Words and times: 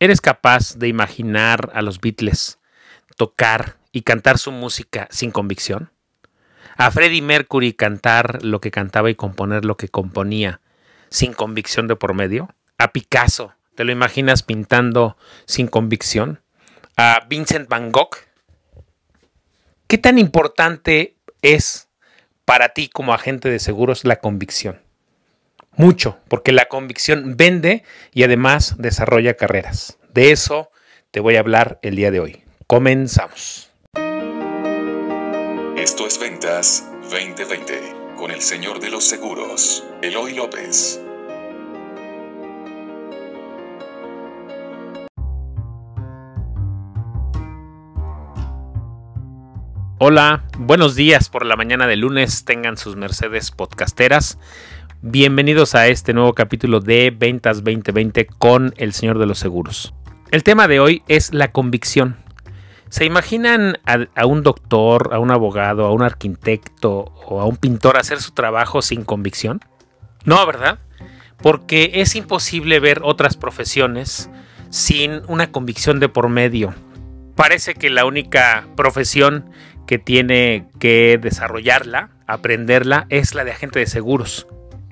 ¿Eres 0.00 0.20
capaz 0.20 0.76
de 0.76 0.86
imaginar 0.86 1.72
a 1.74 1.82
los 1.82 2.00
Beatles 2.00 2.60
tocar 3.16 3.78
y 3.90 4.02
cantar 4.02 4.38
su 4.38 4.52
música 4.52 5.08
sin 5.10 5.32
convicción? 5.32 5.90
¿A 6.76 6.92
Freddie 6.92 7.20
Mercury 7.20 7.72
cantar 7.72 8.44
lo 8.44 8.60
que 8.60 8.70
cantaba 8.70 9.10
y 9.10 9.16
componer 9.16 9.64
lo 9.64 9.76
que 9.76 9.88
componía 9.88 10.60
sin 11.10 11.32
convicción 11.32 11.88
de 11.88 11.96
por 11.96 12.14
medio? 12.14 12.54
¿A 12.78 12.92
Picasso 12.92 13.54
te 13.74 13.82
lo 13.82 13.90
imaginas 13.90 14.44
pintando 14.44 15.16
sin 15.46 15.66
convicción? 15.66 16.42
¿A 16.96 17.26
Vincent 17.28 17.68
Van 17.68 17.90
Gogh? 17.90 18.18
¿Qué 19.88 19.98
tan 19.98 20.18
importante 20.18 21.16
es 21.42 21.88
para 22.44 22.68
ti 22.68 22.88
como 22.88 23.14
agente 23.14 23.48
de 23.50 23.58
seguros 23.58 24.04
la 24.04 24.20
convicción? 24.20 24.80
Mucho, 25.78 26.18
porque 26.26 26.50
la 26.50 26.64
convicción 26.64 27.36
vende 27.36 27.84
y 28.12 28.24
además 28.24 28.74
desarrolla 28.78 29.34
carreras. 29.34 29.96
De 30.12 30.32
eso 30.32 30.72
te 31.12 31.20
voy 31.20 31.36
a 31.36 31.38
hablar 31.38 31.78
el 31.82 31.94
día 31.94 32.10
de 32.10 32.18
hoy. 32.18 32.42
Comenzamos. 32.66 33.70
Esto 35.76 36.08
es 36.08 36.18
Ventas 36.18 36.90
2020 37.02 37.94
con 38.16 38.32
el 38.32 38.40
señor 38.40 38.80
de 38.80 38.90
los 38.90 39.04
seguros, 39.04 39.84
Eloy 40.02 40.34
López. 40.34 41.00
Hola, 50.00 50.44
buenos 50.58 50.96
días 50.96 51.28
por 51.28 51.46
la 51.46 51.54
mañana 51.54 51.86
de 51.86 51.94
lunes. 51.94 52.44
Tengan 52.44 52.76
sus 52.76 52.96
Mercedes 52.96 53.52
podcasteras. 53.52 54.38
Bienvenidos 55.00 55.76
a 55.76 55.86
este 55.86 56.12
nuevo 56.12 56.34
capítulo 56.34 56.80
de 56.80 57.14
Ventas 57.16 57.58
2020 57.62 58.26
con 58.26 58.74
el 58.78 58.92
Señor 58.92 59.20
de 59.20 59.26
los 59.26 59.38
Seguros. 59.38 59.94
El 60.32 60.42
tema 60.42 60.66
de 60.66 60.80
hoy 60.80 61.04
es 61.06 61.32
la 61.32 61.52
convicción. 61.52 62.16
¿Se 62.88 63.04
imaginan 63.04 63.78
a, 63.86 64.26
un 64.26 64.42
doctor, 64.42 65.10
a 65.12 65.20
un 65.20 65.30
abogado, 65.30 65.86
a 65.86 65.92
un 65.92 66.02
arquitecto 66.02 67.12
o 67.24 67.40
a 67.40 67.44
un 67.44 67.56
pintor 67.56 67.96
hacer 67.96 68.20
su 68.20 68.32
trabajo 68.32 68.82
sin 68.82 69.04
convicción? 69.04 69.60
No, 70.24 70.44
¿verdad? 70.44 70.80
Porque 71.40 71.92
es 71.94 72.16
imposible 72.16 72.80
ver 72.80 73.02
otras 73.04 73.36
profesiones 73.36 74.28
sin 74.68 75.22
una 75.28 75.52
convicción 75.52 76.00
de 76.00 76.08
por 76.08 76.28
medio. 76.28 76.74
Parece 77.36 77.74
que 77.74 77.88
la 77.88 78.04
única 78.04 78.66
profesión 78.74 79.48
que 79.86 80.00
tiene 80.00 80.66
que 80.80 81.20
desarrollarla, 81.22 82.10
aprenderla, 82.26 83.06
es 83.10 83.36
la 83.36 83.44
de 83.44 83.52
agente 83.52 83.78
de 83.78 83.86
seguros. 83.86 84.48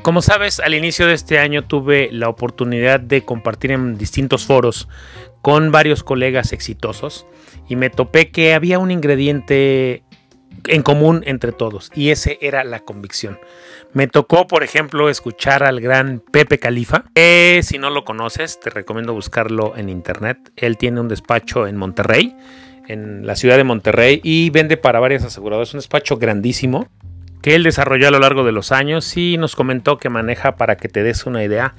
Como 0.07 0.23
sabes, 0.23 0.61
al 0.61 0.73
inicio 0.73 1.09
de 1.09 1.15
este 1.15 1.41
año 1.41 1.65
tuve 1.65 2.11
la 2.13 2.29
oportunidad 2.29 3.01
de 3.01 3.23
compartir 3.23 3.73
en 3.73 3.99
distintos 3.99 4.47
foros 4.47 4.87
con 5.43 5.73
varios 5.73 6.05
colegas 6.05 6.53
exitosos 6.53 7.27
y 7.69 7.75
me 7.75 7.91
topé 7.91 8.31
que 8.31 8.55
había 8.55 8.79
un 8.79 8.93
ingrediente 8.93 10.05
en 10.69 10.83
común 10.85 11.25
entre 11.27 11.51
todos 11.51 11.91
y 11.93 12.11
ese 12.11 12.39
era 12.41 12.63
la 12.63 12.79
convicción. 12.79 13.41
Me 13.95 14.07
tocó, 14.07 14.47
por 14.47 14.63
ejemplo, 14.63 15.09
escuchar 15.09 15.65
al 15.65 15.81
gran 15.81 16.21
Pepe 16.21 16.61
Califa. 16.61 17.07
Que, 17.13 17.63
si 17.65 17.77
no 17.79 17.91
lo 17.91 18.05
conoces, 18.05 18.61
te 18.61 18.71
recomiendo 18.71 19.13
buscarlo 19.13 19.77
en 19.77 19.89
internet. 19.89 20.39
Él 20.55 20.77
tiene 20.77 21.01
un 21.01 21.09
despacho 21.09 21.67
en 21.67 21.77
Monterrey, 21.77 22.37
en 22.87 23.27
la 23.27 23.35
ciudad 23.35 23.57
de 23.57 23.65
Monterrey, 23.65 24.21
y 24.23 24.51
vende 24.51 24.77
para 24.77 25.01
varias 25.01 25.25
aseguradoras. 25.25 25.71
Es 25.71 25.75
un 25.75 25.79
despacho 25.79 26.17
grandísimo 26.17 26.87
que 27.47 27.55
él 27.55 27.63
desarrolló 27.63 28.09
a 28.09 28.11
lo 28.11 28.19
largo 28.19 28.43
de 28.43 28.51
los 28.51 28.73
años 28.73 29.17
y 29.17 29.39
nos 29.39 29.55
comentó 29.55 29.99
que 29.99 30.09
maneja, 30.09 30.57
para 30.57 30.77
que 30.77 30.89
te 30.89 31.05
des 31.05 31.27
una 31.27 31.45
idea, 31.45 31.77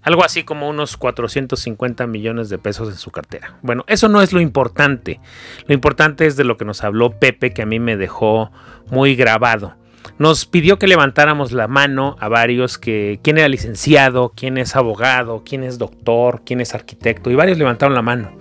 algo 0.00 0.24
así 0.24 0.44
como 0.44 0.66
unos 0.66 0.96
450 0.96 2.06
millones 2.06 2.48
de 2.48 2.56
pesos 2.56 2.88
en 2.88 2.96
su 2.96 3.10
cartera. 3.10 3.58
Bueno, 3.60 3.84
eso 3.86 4.08
no 4.08 4.22
es 4.22 4.32
lo 4.32 4.40
importante. 4.40 5.20
Lo 5.66 5.74
importante 5.74 6.24
es 6.24 6.36
de 6.36 6.44
lo 6.44 6.56
que 6.56 6.64
nos 6.64 6.82
habló 6.84 7.18
Pepe, 7.18 7.52
que 7.52 7.60
a 7.60 7.66
mí 7.66 7.78
me 7.78 7.98
dejó 7.98 8.50
muy 8.90 9.14
grabado. 9.14 9.76
Nos 10.16 10.46
pidió 10.46 10.78
que 10.78 10.86
levantáramos 10.86 11.52
la 11.52 11.68
mano 11.68 12.16
a 12.18 12.28
varios 12.28 12.78
que 12.78 13.20
quién 13.22 13.36
era 13.36 13.48
licenciado, 13.48 14.32
quién 14.34 14.56
es 14.56 14.74
abogado, 14.74 15.42
quién 15.44 15.64
es 15.64 15.76
doctor, 15.76 16.40
quién 16.46 16.62
es 16.62 16.74
arquitecto 16.74 17.30
y 17.30 17.34
varios 17.34 17.58
levantaron 17.58 17.94
la 17.94 18.00
mano. 18.00 18.32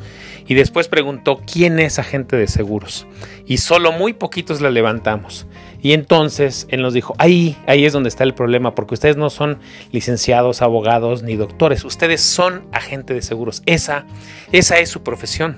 Y 0.48 0.54
después 0.56 0.88
preguntó 0.88 1.42
quién 1.46 1.78
es 1.78 2.00
agente 2.00 2.38
de 2.38 2.48
seguros 2.48 3.06
y 3.46 3.58
solo 3.58 3.92
muy 3.92 4.14
poquitos 4.14 4.62
la 4.62 4.72
levantamos. 4.72 5.46
Y 5.82 5.94
entonces 5.94 6.68
él 6.70 6.82
nos 6.82 6.94
dijo, 6.94 7.16
ahí, 7.18 7.58
ahí 7.66 7.86
es 7.86 7.94
donde 7.94 8.10
está 8.10 8.24
el 8.24 8.34
problema, 8.34 8.76
porque 8.76 8.96
ustedes 8.96 9.16
no 9.16 9.30
son 9.30 9.60
licenciados, 9.92 10.62
abogados 10.62 11.24
ni 11.24 11.36
doctores, 11.36 11.86
ustedes 11.86 12.22
son 12.22 12.64
agentes 12.74 13.16
de 13.16 13.22
seguros. 13.22 13.62
Esa, 13.66 14.06
esa 14.52 14.80
es 14.80 14.90
su 14.90 15.04
profesión. 15.04 15.58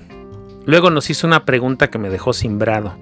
Luego 0.64 0.90
nos 0.90 1.10
hizo 1.10 1.26
una 1.26 1.44
pregunta 1.44 1.90
que 1.90 1.98
me 1.98 2.08
dejó 2.08 2.32
simbrado. 2.32 2.96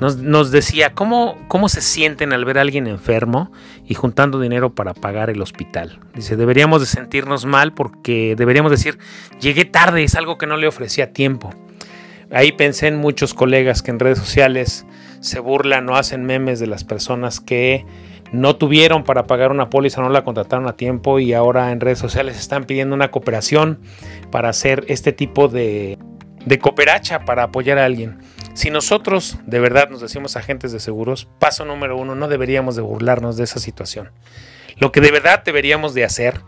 Nos, 0.00 0.16
nos, 0.16 0.50
decía, 0.50 0.94
¿cómo, 0.94 1.36
¿cómo 1.48 1.68
se 1.68 1.82
sienten 1.82 2.32
al 2.32 2.44
ver 2.44 2.58
a 2.58 2.62
alguien 2.62 2.86
enfermo 2.86 3.52
y 3.86 3.94
juntando 3.94 4.40
dinero 4.40 4.74
para 4.74 4.94
pagar 4.94 5.28
el 5.28 5.42
hospital? 5.42 6.00
Dice, 6.14 6.36
deberíamos 6.36 6.80
de 6.80 6.86
sentirnos 6.86 7.44
mal 7.44 7.74
porque 7.74 8.34
deberíamos 8.36 8.72
decir, 8.72 8.98
llegué 9.40 9.66
tarde, 9.66 10.02
es 10.02 10.14
algo 10.14 10.38
que 10.38 10.46
no 10.46 10.56
le 10.56 10.66
ofrecía 10.66 11.12
tiempo. 11.12 11.50
Ahí 12.32 12.50
pensé 12.50 12.88
en 12.88 12.96
muchos 12.96 13.34
colegas 13.34 13.82
que 13.82 13.90
en 13.90 14.00
redes 14.00 14.18
sociales 14.18 14.86
se 15.22 15.40
burlan 15.40 15.88
o 15.88 15.96
hacen 15.96 16.24
memes 16.24 16.60
de 16.60 16.66
las 16.66 16.84
personas 16.84 17.40
que 17.40 17.86
no 18.32 18.56
tuvieron 18.56 19.04
para 19.04 19.26
pagar 19.26 19.50
una 19.50 19.70
póliza, 19.70 20.02
no 20.02 20.08
la 20.08 20.24
contrataron 20.24 20.66
a 20.66 20.76
tiempo 20.76 21.18
y 21.18 21.32
ahora 21.32 21.70
en 21.70 21.80
redes 21.80 21.98
sociales 21.98 22.38
están 22.38 22.64
pidiendo 22.64 22.94
una 22.94 23.10
cooperación 23.10 23.80
para 24.30 24.48
hacer 24.48 24.84
este 24.88 25.12
tipo 25.12 25.48
de, 25.48 25.98
de 26.44 26.58
cooperacha 26.58 27.24
para 27.24 27.44
apoyar 27.44 27.78
a 27.78 27.84
alguien. 27.84 28.18
Si 28.54 28.70
nosotros 28.70 29.38
de 29.46 29.60
verdad 29.60 29.88
nos 29.90 30.00
decimos 30.00 30.36
agentes 30.36 30.72
de 30.72 30.80
seguros, 30.80 31.28
paso 31.38 31.64
número 31.64 31.96
uno, 31.96 32.14
no 32.14 32.28
deberíamos 32.28 32.74
de 32.74 32.82
burlarnos 32.82 33.36
de 33.36 33.44
esa 33.44 33.60
situación. 33.60 34.10
Lo 34.78 34.92
que 34.92 35.00
de 35.00 35.10
verdad 35.10 35.42
deberíamos 35.44 35.94
de 35.94 36.04
hacer 36.04 36.40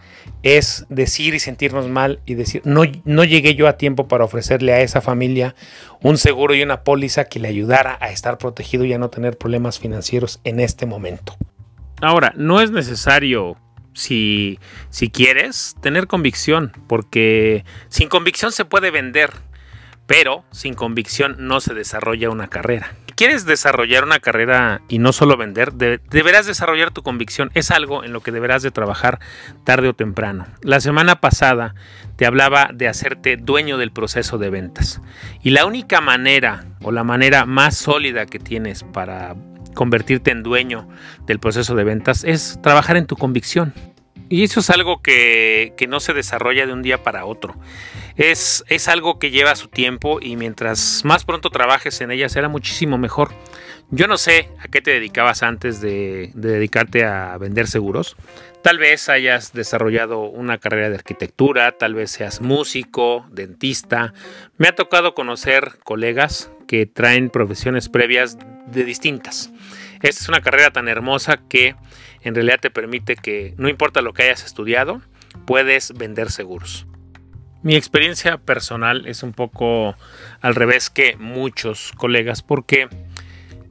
es 0.42 0.86
decir 0.88 1.34
y 1.34 1.38
sentirnos 1.38 1.88
mal 1.88 2.20
y 2.26 2.34
decir, 2.34 2.62
no, 2.64 2.82
no 3.04 3.24
llegué 3.24 3.54
yo 3.54 3.68
a 3.68 3.76
tiempo 3.76 4.08
para 4.08 4.24
ofrecerle 4.24 4.72
a 4.72 4.80
esa 4.80 5.00
familia 5.00 5.54
un 6.02 6.18
seguro 6.18 6.54
y 6.54 6.62
una 6.62 6.82
póliza 6.82 7.24
que 7.24 7.40
le 7.40 7.48
ayudara 7.48 7.96
a 8.00 8.10
estar 8.10 8.38
protegido 8.38 8.84
y 8.84 8.92
a 8.92 8.98
no 8.98 9.10
tener 9.10 9.38
problemas 9.38 9.78
financieros 9.78 10.40
en 10.44 10.60
este 10.60 10.86
momento. 10.86 11.36
Ahora, 12.00 12.32
no 12.36 12.60
es 12.60 12.70
necesario 12.70 13.56
si, 13.94 14.58
si 14.90 15.08
quieres 15.08 15.76
tener 15.80 16.06
convicción, 16.06 16.72
porque 16.88 17.64
sin 17.88 18.08
convicción 18.08 18.52
se 18.52 18.64
puede 18.64 18.90
vender, 18.90 19.30
pero 20.06 20.44
sin 20.50 20.74
convicción 20.74 21.36
no 21.38 21.60
se 21.60 21.72
desarrolla 21.72 22.30
una 22.30 22.48
carrera 22.48 22.92
quieres 23.14 23.46
desarrollar 23.46 24.04
una 24.04 24.20
carrera 24.20 24.82
y 24.88 24.98
no 24.98 25.12
solo 25.12 25.36
vender, 25.36 25.72
deberás 25.72 26.46
desarrollar 26.46 26.90
tu 26.90 27.02
convicción. 27.02 27.50
Es 27.54 27.70
algo 27.70 28.04
en 28.04 28.12
lo 28.12 28.20
que 28.20 28.32
deberás 28.32 28.62
de 28.62 28.70
trabajar 28.70 29.20
tarde 29.64 29.88
o 29.88 29.94
temprano. 29.94 30.46
La 30.62 30.80
semana 30.80 31.20
pasada 31.20 31.74
te 32.16 32.26
hablaba 32.26 32.70
de 32.72 32.88
hacerte 32.88 33.36
dueño 33.36 33.78
del 33.78 33.92
proceso 33.92 34.38
de 34.38 34.50
ventas. 34.50 35.00
Y 35.42 35.50
la 35.50 35.66
única 35.66 36.00
manera 36.00 36.64
o 36.82 36.92
la 36.92 37.04
manera 37.04 37.46
más 37.46 37.76
sólida 37.76 38.26
que 38.26 38.38
tienes 38.38 38.82
para 38.84 39.34
convertirte 39.74 40.30
en 40.30 40.42
dueño 40.42 40.88
del 41.26 41.40
proceso 41.40 41.74
de 41.74 41.84
ventas 41.84 42.24
es 42.24 42.58
trabajar 42.62 42.96
en 42.96 43.06
tu 43.06 43.16
convicción. 43.16 43.74
Y 44.34 44.42
eso 44.42 44.58
es 44.58 44.70
algo 44.70 45.00
que, 45.00 45.74
que 45.76 45.86
no 45.86 46.00
se 46.00 46.12
desarrolla 46.12 46.66
de 46.66 46.72
un 46.72 46.82
día 46.82 47.04
para 47.04 47.24
otro 47.24 47.54
es, 48.16 48.64
es 48.68 48.88
algo 48.88 49.18
que 49.18 49.30
lleva 49.30 49.56
su 49.56 49.68
tiempo 49.68 50.18
y 50.20 50.36
mientras 50.36 51.04
más 51.04 51.24
pronto 51.24 51.50
trabajes 51.50 52.00
en 52.00 52.10
ella 52.10 52.28
será 52.28 52.48
muchísimo 52.48 52.98
mejor. 52.98 53.32
Yo 53.90 54.06
no 54.06 54.16
sé 54.16 54.48
a 54.60 54.68
qué 54.68 54.80
te 54.80 54.92
dedicabas 54.92 55.42
antes 55.42 55.80
de, 55.80 56.30
dedicarte 56.34 57.04
a 57.04 57.36
vender 57.38 57.66
seguros. 57.66 58.16
Tal 58.62 58.78
vez 58.78 59.08
hayas 59.08 59.52
desarrollado 59.52 60.22
una 60.22 60.58
carrera 60.58 60.88
de 60.88 60.94
arquitectura, 60.94 61.72
tal 61.72 61.94
vez 61.94 62.10
seas 62.10 62.40
músico, 62.40 63.26
dentista. 63.30 64.14
Me 64.56 64.68
ha 64.68 64.74
tocado 64.74 65.14
conocer 65.14 65.78
colegas 65.84 66.50
que 66.66 66.86
traen 66.86 67.28
profesiones 67.28 67.88
previas 67.88 68.38
de 68.66 68.84
distintas. 68.84 69.50
Esta 69.96 70.22
es 70.22 70.28
una 70.28 70.40
carrera 70.40 70.70
tan 70.70 70.88
hermosa 70.88 71.40
que 71.48 71.76
en 72.24 72.34
realidad 72.34 72.58
te 72.60 72.70
permite 72.70 73.16
que, 73.16 73.54
no 73.58 73.68
importa 73.68 74.02
lo 74.02 74.12
que 74.12 74.24
hayas 74.24 74.44
estudiado, 74.44 75.00
puedes 75.46 75.92
vender 75.94 76.30
seguros. 76.30 76.86
Mi 77.62 77.76
experiencia 77.76 78.38
personal 78.38 79.06
es 79.06 79.22
un 79.22 79.32
poco 79.32 79.94
al 80.40 80.54
revés 80.54 80.90
que 80.90 81.16
muchos 81.16 81.92
colegas 81.96 82.42
porque 82.42 82.88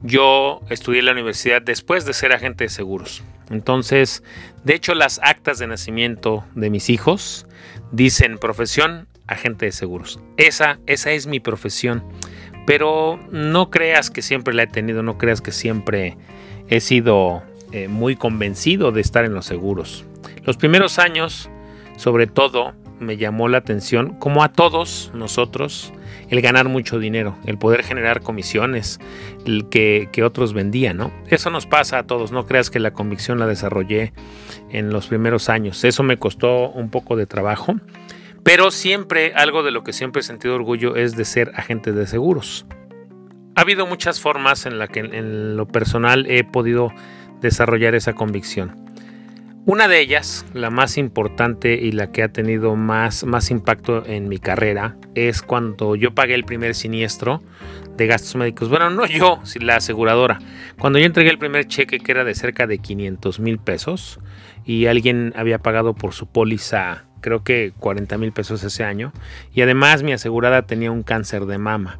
yo 0.02 0.60
estudié 0.68 1.00
en 1.00 1.06
la 1.06 1.12
universidad 1.12 1.62
después 1.62 2.04
de 2.04 2.12
ser 2.12 2.32
agente 2.32 2.64
de 2.64 2.70
seguros. 2.70 3.22
Entonces, 3.50 4.22
de 4.64 4.74
hecho, 4.74 4.94
las 4.94 5.20
actas 5.22 5.58
de 5.58 5.66
nacimiento 5.66 6.44
de 6.54 6.70
mis 6.70 6.90
hijos 6.90 7.46
dicen 7.92 8.38
profesión 8.38 9.06
agente 9.26 9.66
de 9.66 9.72
seguros. 9.72 10.20
Esa, 10.36 10.78
esa 10.86 11.12
es 11.12 11.26
mi 11.26 11.40
profesión. 11.40 12.04
Pero 12.66 13.20
no 13.30 13.70
creas 13.70 14.10
que 14.10 14.22
siempre 14.22 14.54
la 14.54 14.64
he 14.64 14.66
tenido, 14.66 15.02
no 15.02 15.18
creas 15.18 15.40
que 15.40 15.52
siempre 15.52 16.16
he 16.68 16.80
sido 16.80 17.42
eh, 17.74 17.88
muy 17.88 18.14
convencido 18.14 18.92
de 18.92 19.00
estar 19.00 19.24
en 19.24 19.34
los 19.34 19.46
seguros. 19.46 20.04
Los 20.44 20.56
primeros 20.56 21.00
años, 21.00 21.50
sobre 21.96 22.28
todo, 22.28 22.72
me 23.00 23.16
llamó 23.16 23.48
la 23.48 23.58
atención, 23.58 24.14
como 24.20 24.44
a 24.44 24.52
todos 24.52 25.10
nosotros, 25.12 25.92
el 26.28 26.40
ganar 26.40 26.68
mucho 26.68 27.00
dinero, 27.00 27.36
el 27.46 27.58
poder 27.58 27.82
generar 27.82 28.20
comisiones 28.20 29.00
el 29.44 29.68
que, 29.70 30.08
que, 30.12 30.22
otros 30.22 30.52
vendían, 30.52 30.98
¿no? 30.98 31.10
Eso 31.26 31.50
nos 31.50 31.66
pasa 31.66 31.98
a 31.98 32.06
todos, 32.06 32.30
no 32.30 32.46
creas 32.46 32.70
que 32.70 32.78
la 32.78 32.92
convicción 32.92 33.40
la 33.40 33.48
desarrollé 33.48 34.12
en 34.70 34.90
los 34.90 35.08
primeros 35.08 35.48
años, 35.48 35.82
eso 35.82 36.04
me 36.04 36.16
costó 36.16 36.70
un 36.70 36.90
poco 36.90 37.16
de 37.16 37.26
trabajo, 37.26 37.74
pero 38.44 38.70
siempre, 38.70 39.32
algo 39.34 39.64
de 39.64 39.72
lo 39.72 39.82
que 39.82 39.92
siempre 39.92 40.20
he 40.20 40.22
sentido 40.22 40.54
orgullo 40.54 40.94
es 40.94 41.16
de 41.16 41.24
ser 41.24 41.50
agente 41.56 41.90
de 41.90 42.06
seguros. 42.06 42.66
Ha 43.56 43.62
habido 43.62 43.84
muchas 43.84 44.20
formas 44.20 44.64
en 44.66 44.78
las 44.78 44.90
que 44.90 45.00
en 45.00 45.56
lo 45.56 45.66
personal 45.66 46.26
he 46.28 46.44
podido 46.44 46.92
desarrollar 47.44 47.94
esa 47.94 48.14
convicción. 48.14 48.84
Una 49.66 49.88
de 49.88 50.00
ellas, 50.00 50.44
la 50.52 50.68
más 50.68 50.98
importante 50.98 51.74
y 51.74 51.92
la 51.92 52.12
que 52.12 52.22
ha 52.22 52.28
tenido 52.28 52.76
más, 52.76 53.24
más 53.24 53.50
impacto 53.50 54.04
en 54.04 54.28
mi 54.28 54.38
carrera, 54.38 54.96
es 55.14 55.40
cuando 55.40 55.96
yo 55.96 56.14
pagué 56.14 56.34
el 56.34 56.44
primer 56.44 56.74
siniestro 56.74 57.42
de 57.96 58.06
gastos 58.06 58.36
médicos. 58.36 58.68
Bueno, 58.68 58.90
no 58.90 59.06
yo, 59.06 59.40
la 59.60 59.76
aseguradora. 59.76 60.38
Cuando 60.78 60.98
yo 60.98 61.06
entregué 61.06 61.30
el 61.30 61.38
primer 61.38 61.66
cheque 61.66 62.00
que 62.00 62.12
era 62.12 62.24
de 62.24 62.34
cerca 62.34 62.66
de 62.66 62.78
500 62.78 63.40
mil 63.40 63.58
pesos 63.58 64.20
y 64.66 64.86
alguien 64.86 65.32
había 65.36 65.58
pagado 65.58 65.94
por 65.94 66.12
su 66.12 66.26
póliza 66.26 67.04
creo 67.24 67.42
que 67.42 67.72
40 67.80 68.18
mil 68.18 68.32
pesos 68.32 68.62
ese 68.64 68.84
año. 68.84 69.10
Y 69.54 69.62
además 69.62 70.02
mi 70.02 70.12
asegurada 70.12 70.66
tenía 70.66 70.90
un 70.90 71.02
cáncer 71.02 71.46
de 71.46 71.56
mama. 71.56 71.98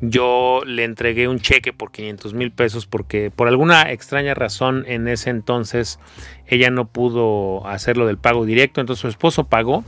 Yo 0.00 0.62
le 0.64 0.84
entregué 0.84 1.28
un 1.28 1.40
cheque 1.40 1.74
por 1.74 1.92
500 1.92 2.32
mil 2.32 2.52
pesos 2.52 2.86
porque 2.86 3.30
por 3.30 3.48
alguna 3.48 3.92
extraña 3.92 4.32
razón 4.32 4.84
en 4.86 5.08
ese 5.08 5.28
entonces 5.28 5.98
ella 6.46 6.70
no 6.70 6.88
pudo 6.88 7.66
hacerlo 7.66 8.06
del 8.06 8.16
pago 8.16 8.46
directo, 8.46 8.80
entonces 8.80 9.02
su 9.02 9.08
esposo 9.08 9.44
pagó 9.44 9.84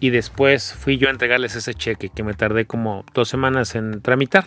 y 0.00 0.10
después 0.10 0.74
fui 0.74 0.98
yo 0.98 1.06
a 1.06 1.12
entregarles 1.12 1.54
ese 1.54 1.72
cheque 1.72 2.08
que 2.08 2.24
me 2.24 2.34
tardé 2.34 2.66
como 2.66 3.04
dos 3.14 3.28
semanas 3.28 3.76
en 3.76 4.02
tramitar. 4.02 4.46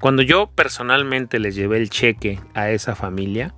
Cuando 0.00 0.22
yo 0.22 0.50
personalmente 0.52 1.38
les 1.38 1.54
llevé 1.54 1.76
el 1.76 1.90
cheque 1.90 2.40
a 2.54 2.70
esa 2.70 2.96
familia 2.96 3.54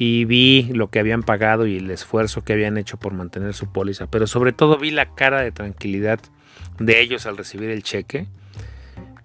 y 0.00 0.26
vi 0.26 0.70
lo 0.72 0.90
que 0.90 1.00
habían 1.00 1.24
pagado 1.24 1.66
y 1.66 1.78
el 1.78 1.90
esfuerzo 1.90 2.44
que 2.44 2.52
habían 2.52 2.78
hecho 2.78 2.98
por 2.98 3.14
mantener 3.14 3.52
su 3.52 3.72
póliza, 3.72 4.06
pero 4.08 4.28
sobre 4.28 4.52
todo 4.52 4.78
vi 4.78 4.92
la 4.92 5.16
cara 5.16 5.40
de 5.40 5.50
tranquilidad 5.50 6.20
de 6.78 7.00
ellos 7.00 7.26
al 7.26 7.36
recibir 7.36 7.68
el 7.70 7.82
cheque, 7.82 8.28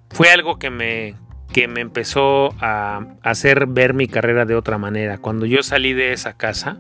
fue 0.10 0.32
algo 0.32 0.58
que 0.58 0.72
me, 0.72 1.14
que 1.54 1.68
me 1.68 1.82
empezó 1.82 2.56
a 2.60 3.06
hacer 3.22 3.68
ver 3.68 3.94
mi 3.94 4.08
carrera 4.08 4.46
de 4.46 4.56
otra 4.56 4.80
manera. 4.80 5.20
Cuando 5.20 5.46
yo 5.46 5.62
salí 5.62 5.94
de 5.94 6.12
esa 6.12 6.38
casa, 6.38 6.80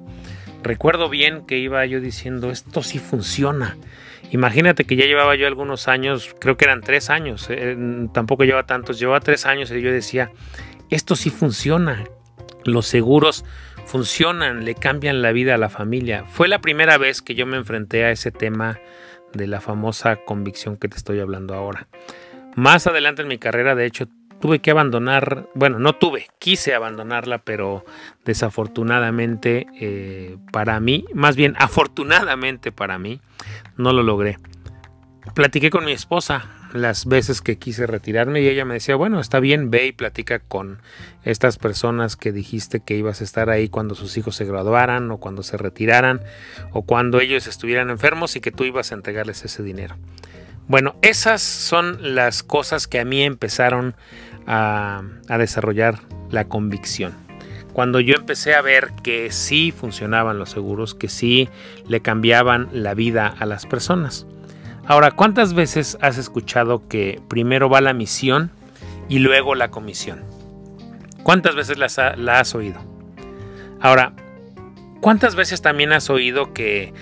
recuerdo 0.63 1.07
bien 1.07 1.45
que 1.45 1.59
iba 1.59 1.85
yo 1.85 2.01
diciendo, 2.01 2.49
esto 2.49 2.81
sí 2.81 2.97
funciona. 2.97 3.77
Imagínate 4.31 4.85
que 4.85 4.95
ya 4.95 5.05
llevaba 5.05 5.35
yo 5.35 5.45
algunos 5.45 5.87
años, 5.87 6.35
creo 6.39 6.57
que 6.57 6.65
eran 6.65 6.81
tres 6.81 7.11
años, 7.11 7.45
eh, 7.51 7.77
tampoco 8.11 8.43
llevaba 8.43 8.65
tantos, 8.65 8.97
llevaba 8.97 9.19
tres 9.19 9.45
años 9.45 9.69
y 9.69 9.79
yo 9.81 9.91
decía, 9.91 10.31
esto 10.89 11.15
sí 11.15 11.29
funciona. 11.29 12.05
Los 12.65 12.87
seguros 12.87 13.45
funcionan, 13.93 14.65
le 14.65 14.73
cambian 14.73 15.21
la 15.21 15.31
vida 15.31 15.53
a 15.53 15.59
la 15.59 15.69
familia. 15.69 16.25
Fue 16.25 16.47
la 16.47 16.61
primera 16.61 16.97
vez 16.97 17.21
que 17.21 17.35
yo 17.35 17.45
me 17.45 17.57
enfrenté 17.57 18.03
a 18.05 18.09
ese 18.09 18.31
tema 18.31 18.79
de 19.33 19.45
la 19.45 19.61
famosa 19.61 20.15
convicción 20.15 20.77
que 20.77 20.87
te 20.87 20.97
estoy 20.97 21.19
hablando 21.19 21.53
ahora. 21.53 21.87
Más 22.55 22.87
adelante 22.87 23.21
en 23.21 23.27
mi 23.27 23.37
carrera, 23.37 23.75
de 23.75 23.85
hecho, 23.85 24.07
tuve 24.41 24.57
que 24.57 24.71
abandonar, 24.71 25.47
bueno, 25.53 25.77
no 25.77 25.93
tuve, 25.93 26.25
quise 26.39 26.73
abandonarla, 26.73 27.43
pero 27.43 27.85
desafortunadamente 28.25 29.67
eh, 29.79 30.37
para 30.51 30.79
mí, 30.79 31.05
más 31.13 31.35
bien 31.35 31.53
afortunadamente 31.59 32.71
para 32.71 32.97
mí, 32.97 33.21
no 33.77 33.93
lo 33.93 34.01
logré. 34.01 34.39
Platiqué 35.35 35.69
con 35.69 35.85
mi 35.85 35.91
esposa 35.91 36.62
las 36.73 37.05
veces 37.05 37.41
que 37.41 37.57
quise 37.57 37.87
retirarme 37.87 38.41
y 38.41 38.47
ella 38.47 38.65
me 38.65 38.73
decía, 38.73 38.95
bueno, 38.95 39.19
está 39.19 39.39
bien, 39.39 39.69
ve 39.69 39.87
y 39.87 39.91
platica 39.91 40.39
con 40.39 40.79
estas 41.23 41.57
personas 41.57 42.15
que 42.15 42.31
dijiste 42.31 42.79
que 42.79 42.97
ibas 42.97 43.21
a 43.21 43.23
estar 43.23 43.49
ahí 43.49 43.69
cuando 43.69 43.95
sus 43.95 44.17
hijos 44.17 44.35
se 44.35 44.45
graduaran 44.45 45.09
o 45.11 45.19
cuando 45.19 45.43
se 45.43 45.57
retiraran 45.57 46.21
o 46.71 46.81
cuando 46.81 47.19
ellos 47.19 47.47
estuvieran 47.47 47.89
enfermos 47.89 48.35
y 48.35 48.41
que 48.41 48.51
tú 48.51 48.63
ibas 48.63 48.91
a 48.91 48.95
entregarles 48.95 49.45
ese 49.45 49.63
dinero. 49.63 49.95
Bueno, 50.67 50.95
esas 51.01 51.41
son 51.41 52.15
las 52.15 52.41
cosas 52.41 52.87
que 52.87 52.99
a 52.99 53.05
mí 53.05 53.21
empezaron 53.21 53.95
a, 54.47 55.03
desarrollar 55.27 55.99
la 56.31 56.45
convicción. 56.45 57.13
Cuando 57.73 57.99
yo 57.99 58.15
empecé 58.15 58.55
a 58.55 58.61
ver 58.61 58.91
que 59.03 59.31
sí 59.31 59.71
funcionaban 59.71 60.39
los 60.39 60.51
seguros, 60.51 60.93
que 60.95 61.09
sí 61.09 61.49
le 61.87 62.01
cambiaban 62.01 62.69
la 62.71 62.93
vida 62.93 63.27
a 63.27 63.45
las 63.45 63.65
personas. 63.65 64.25
Ahora, 64.85 65.11
¿cuántas 65.11 65.53
veces 65.53 65.97
has 66.01 66.17
escuchado 66.17 66.87
que 66.87 67.21
primero 67.29 67.69
va 67.69 67.81
la 67.81 67.93
misión 67.93 68.51
y 69.09 69.19
luego 69.19 69.55
la 69.55 69.71
comisión? 69.71 70.23
¿Cuántas 71.23 71.55
veces 71.55 71.77
la 71.77 72.39
has 72.39 72.55
oído? 72.55 72.79
Ahora, 73.79 74.13
¿cuántas 74.99 75.35
veces 75.35 75.61
también 75.61 75.93
has 75.93 76.09
oído 76.09 76.53
que 76.53 76.93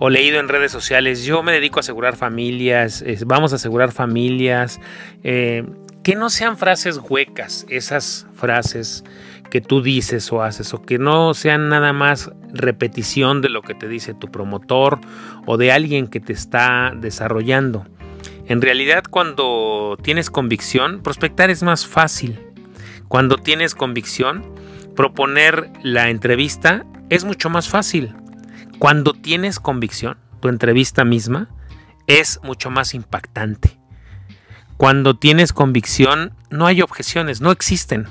o 0.00 0.08
leído 0.08 0.40
en 0.40 0.48
redes 0.48 0.72
sociales, 0.72 1.24
yo 1.24 1.42
me 1.42 1.52
dedico 1.52 1.78
a 1.78 1.80
asegurar 1.80 2.16
familias, 2.16 3.04
vamos 3.26 3.52
a 3.52 3.56
asegurar 3.56 3.92
familias, 3.92 4.80
eh, 5.22 5.62
que 6.02 6.16
no 6.16 6.30
sean 6.30 6.56
frases 6.56 6.98
huecas, 7.06 7.66
esas 7.68 8.26
frases 8.34 9.04
que 9.50 9.60
tú 9.60 9.82
dices 9.82 10.32
o 10.32 10.42
haces, 10.42 10.72
o 10.72 10.82
que 10.82 10.98
no 10.98 11.34
sean 11.34 11.68
nada 11.68 11.92
más 11.92 12.30
repetición 12.52 13.42
de 13.42 13.50
lo 13.50 13.62
que 13.62 13.74
te 13.74 13.88
dice 13.88 14.14
tu 14.14 14.30
promotor 14.30 15.00
o 15.46 15.56
de 15.56 15.72
alguien 15.72 16.08
que 16.08 16.20
te 16.20 16.32
está 16.32 16.92
desarrollando. 16.96 17.86
En 18.46 18.62
realidad 18.62 19.04
cuando 19.08 19.98
tienes 20.02 20.30
convicción, 20.30 21.02
prospectar 21.02 21.50
es 21.50 21.62
más 21.62 21.86
fácil. 21.86 22.40
Cuando 23.08 23.36
tienes 23.36 23.74
convicción, 23.74 24.44
proponer 24.96 25.70
la 25.82 26.10
entrevista 26.10 26.84
es 27.10 27.24
mucho 27.24 27.50
más 27.50 27.68
fácil. 27.68 28.14
Cuando 28.78 29.12
tienes 29.12 29.60
convicción, 29.60 30.16
tu 30.40 30.48
entrevista 30.48 31.04
misma 31.04 31.48
es 32.06 32.40
mucho 32.42 32.70
más 32.70 32.94
impactante. 32.94 33.78
Cuando 34.76 35.16
tienes 35.16 35.52
convicción, 35.52 36.34
no 36.50 36.66
hay 36.66 36.82
objeciones, 36.82 37.40
no 37.40 37.50
existen. 37.50 38.06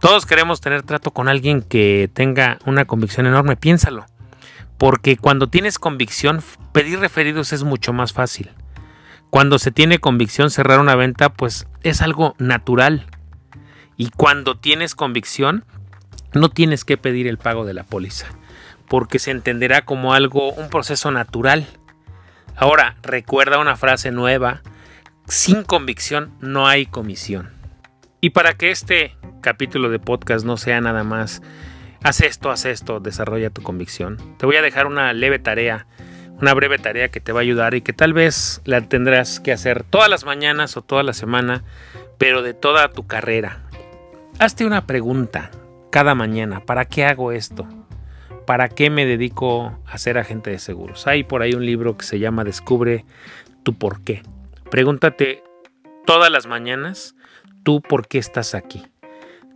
Todos 0.00 0.26
queremos 0.26 0.60
tener 0.60 0.82
trato 0.82 1.10
con 1.10 1.28
alguien 1.28 1.62
que 1.62 2.10
tenga 2.12 2.58
una 2.66 2.84
convicción 2.84 3.26
enorme, 3.26 3.56
piénsalo. 3.56 4.06
Porque 4.78 5.16
cuando 5.16 5.48
tienes 5.48 5.78
convicción, 5.78 6.42
pedir 6.72 6.98
referidos 7.00 7.52
es 7.52 7.62
mucho 7.62 7.92
más 7.92 8.12
fácil. 8.12 8.50
Cuando 9.30 9.58
se 9.58 9.70
tiene 9.70 9.98
convicción, 9.98 10.50
cerrar 10.50 10.80
una 10.80 10.94
venta, 10.94 11.30
pues 11.30 11.66
es 11.82 12.02
algo 12.02 12.34
natural. 12.38 13.06
Y 13.96 14.10
cuando 14.10 14.58
tienes 14.58 14.94
convicción, 14.94 15.64
no 16.34 16.50
tienes 16.50 16.84
que 16.84 16.98
pedir 16.98 17.26
el 17.26 17.38
pago 17.38 17.64
de 17.64 17.74
la 17.74 17.84
póliza 17.84 18.26
porque 18.88 19.18
se 19.18 19.30
entenderá 19.30 19.84
como 19.84 20.14
algo, 20.14 20.52
un 20.52 20.68
proceso 20.68 21.10
natural. 21.10 21.66
Ahora, 22.56 22.96
recuerda 23.02 23.58
una 23.58 23.76
frase 23.76 24.10
nueva, 24.10 24.62
sin 25.26 25.62
convicción 25.62 26.32
no 26.40 26.66
hay 26.66 26.86
comisión. 26.86 27.50
Y 28.20 28.30
para 28.30 28.54
que 28.54 28.70
este 28.70 29.16
capítulo 29.40 29.90
de 29.90 29.98
podcast 29.98 30.44
no 30.44 30.56
sea 30.56 30.80
nada 30.80 31.04
más, 31.04 31.42
haz 32.02 32.20
esto, 32.20 32.50
haz 32.50 32.64
esto, 32.64 33.00
desarrolla 33.00 33.50
tu 33.50 33.62
convicción, 33.62 34.18
te 34.38 34.46
voy 34.46 34.56
a 34.56 34.62
dejar 34.62 34.86
una 34.86 35.12
leve 35.12 35.38
tarea, 35.38 35.86
una 36.40 36.54
breve 36.54 36.78
tarea 36.78 37.10
que 37.10 37.20
te 37.20 37.32
va 37.32 37.40
a 37.40 37.42
ayudar 37.42 37.74
y 37.74 37.82
que 37.82 37.92
tal 37.92 38.12
vez 38.12 38.60
la 38.64 38.80
tendrás 38.80 39.40
que 39.40 39.52
hacer 39.52 39.84
todas 39.84 40.08
las 40.08 40.24
mañanas 40.24 40.76
o 40.76 40.82
toda 40.82 41.02
la 41.02 41.12
semana, 41.12 41.64
pero 42.18 42.42
de 42.42 42.54
toda 42.54 42.90
tu 42.90 43.06
carrera. 43.06 43.62
Hazte 44.38 44.66
una 44.66 44.86
pregunta 44.86 45.50
cada 45.90 46.14
mañana, 46.14 46.60
¿para 46.60 46.84
qué 46.84 47.04
hago 47.04 47.32
esto? 47.32 47.66
¿Para 48.46 48.68
qué 48.68 48.90
me 48.90 49.06
dedico 49.06 49.78
a 49.86 49.98
ser 49.98 50.18
agente 50.18 50.50
de 50.50 50.58
seguros? 50.58 51.06
Hay 51.06 51.24
por 51.24 51.42
ahí 51.42 51.54
un 51.54 51.66
libro 51.66 51.96
que 51.96 52.04
se 52.04 52.18
llama 52.18 52.44
Descubre 52.44 53.04
tu 53.64 53.76
por 53.76 54.04
qué. 54.04 54.22
Pregúntate 54.70 55.42
todas 56.04 56.30
las 56.30 56.46
mañanas, 56.46 57.15
tú 57.66 57.82
por 57.82 58.06
qué 58.06 58.18
estás 58.18 58.54
aquí. 58.54 58.86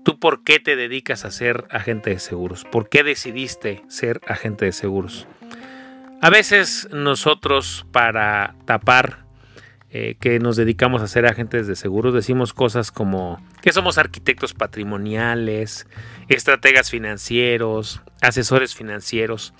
¿Tú 0.04 0.18
por 0.18 0.42
qué 0.42 0.58
te 0.58 0.74
dedicas 0.74 1.24
a 1.24 1.30
ser 1.30 1.68
agente 1.70 2.10
de 2.10 2.18
seguros? 2.18 2.64
¿Por 2.64 2.88
qué 2.88 3.04
decidiste 3.04 3.84
ser 3.86 4.20
agente 4.26 4.64
de 4.64 4.72
seguros? 4.72 5.28
A 6.20 6.28
veces 6.28 6.88
nosotros 6.90 7.86
para 7.92 8.56
tapar 8.64 9.26
eh, 9.90 10.16
que 10.18 10.40
nos 10.40 10.56
dedicamos 10.56 11.02
a 11.02 11.06
ser 11.06 11.24
agentes 11.24 11.68
de 11.68 11.76
seguros, 11.76 12.12
decimos 12.12 12.52
cosas 12.52 12.90
como 12.90 13.40
que 13.62 13.70
somos 13.70 13.96
arquitectos 13.96 14.54
patrimoniales, 14.54 15.86
estrategas 16.28 16.90
financieros, 16.90 18.02
asesores 18.20 18.74
financieros. 18.74 19.54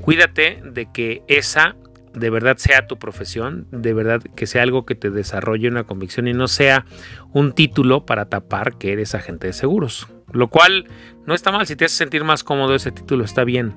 Cuídate 0.00 0.62
de 0.64 0.90
que 0.90 1.22
esa 1.28 1.76
de 2.14 2.30
verdad 2.30 2.56
sea 2.58 2.86
tu 2.86 2.98
profesión, 2.98 3.66
de 3.70 3.94
verdad 3.94 4.22
que 4.34 4.46
sea 4.46 4.62
algo 4.62 4.84
que 4.84 4.94
te 4.94 5.10
desarrolle 5.10 5.68
una 5.68 5.84
convicción 5.84 6.28
y 6.28 6.34
no 6.34 6.48
sea 6.48 6.84
un 7.32 7.52
título 7.52 8.04
para 8.06 8.26
tapar 8.26 8.76
que 8.76 8.92
eres 8.92 9.14
agente 9.14 9.48
de 9.48 9.52
seguros. 9.52 10.08
Lo 10.32 10.48
cual 10.48 10.86
no 11.26 11.34
está 11.34 11.52
mal, 11.52 11.66
si 11.66 11.76
te 11.76 11.84
hace 11.84 11.96
sentir 11.96 12.24
más 12.24 12.44
cómodo 12.44 12.74
ese 12.74 12.92
título 12.92 13.24
está 13.24 13.44
bien, 13.44 13.74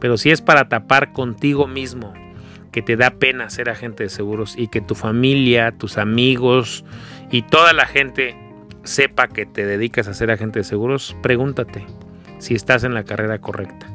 pero 0.00 0.16
si 0.16 0.30
es 0.30 0.40
para 0.40 0.68
tapar 0.68 1.12
contigo 1.12 1.66
mismo 1.66 2.12
que 2.72 2.82
te 2.82 2.96
da 2.96 3.10
pena 3.10 3.50
ser 3.50 3.68
agente 3.68 4.04
de 4.04 4.08
seguros 4.08 4.54
y 4.56 4.68
que 4.68 4.80
tu 4.80 4.94
familia, 4.94 5.72
tus 5.72 5.98
amigos 5.98 6.84
y 7.30 7.42
toda 7.42 7.72
la 7.72 7.86
gente 7.86 8.36
sepa 8.82 9.28
que 9.28 9.46
te 9.46 9.66
dedicas 9.66 10.08
a 10.08 10.14
ser 10.14 10.30
agente 10.30 10.60
de 10.60 10.64
seguros, 10.64 11.16
pregúntate 11.22 11.84
si 12.38 12.54
estás 12.54 12.82
en 12.82 12.94
la 12.94 13.04
carrera 13.04 13.40
correcta. 13.40 13.91